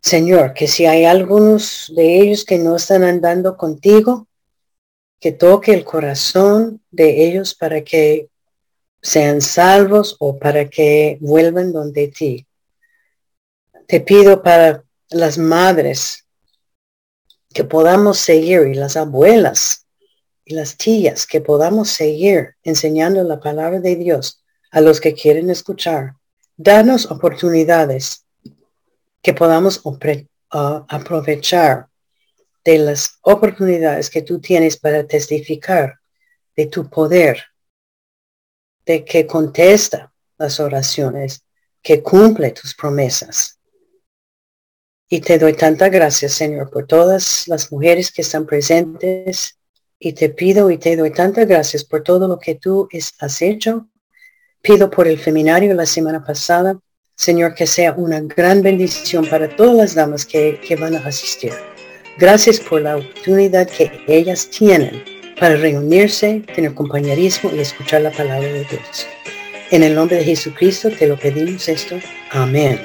[0.00, 4.26] Señor, que si hay algunos de ellos que no están andando contigo,
[5.20, 8.30] que toque el corazón de ellos para que
[9.02, 12.46] sean salvos o para que vuelvan donde ti.
[13.90, 16.24] Te pido para las madres
[17.52, 19.84] que podamos seguir y las abuelas
[20.44, 25.50] y las tías que podamos seguir enseñando la palabra de Dios a los que quieren
[25.50, 26.14] escuchar.
[26.56, 28.24] Danos oportunidades
[29.22, 29.98] que podamos uh,
[30.52, 31.88] aprovechar
[32.64, 35.98] de las oportunidades que tú tienes para testificar
[36.54, 37.42] de tu poder,
[38.86, 41.42] de que contesta las oraciones,
[41.82, 43.56] que cumple tus promesas.
[45.12, 49.58] Y te doy tanta gracias, Señor, por todas las mujeres que están presentes.
[49.98, 52.88] Y te pido y te doy tantas gracias por todo lo que tú
[53.18, 53.88] has hecho.
[54.62, 56.78] Pido por el feminario la semana pasada.
[57.16, 61.52] Señor, que sea una gran bendición para todas las damas que, que van a asistir.
[62.16, 65.02] Gracias por la oportunidad que ellas tienen
[65.40, 69.08] para reunirse, tener compañerismo y escuchar la palabra de Dios.
[69.72, 71.96] En el nombre de Jesucristo te lo pedimos esto.
[72.30, 72.80] Amén.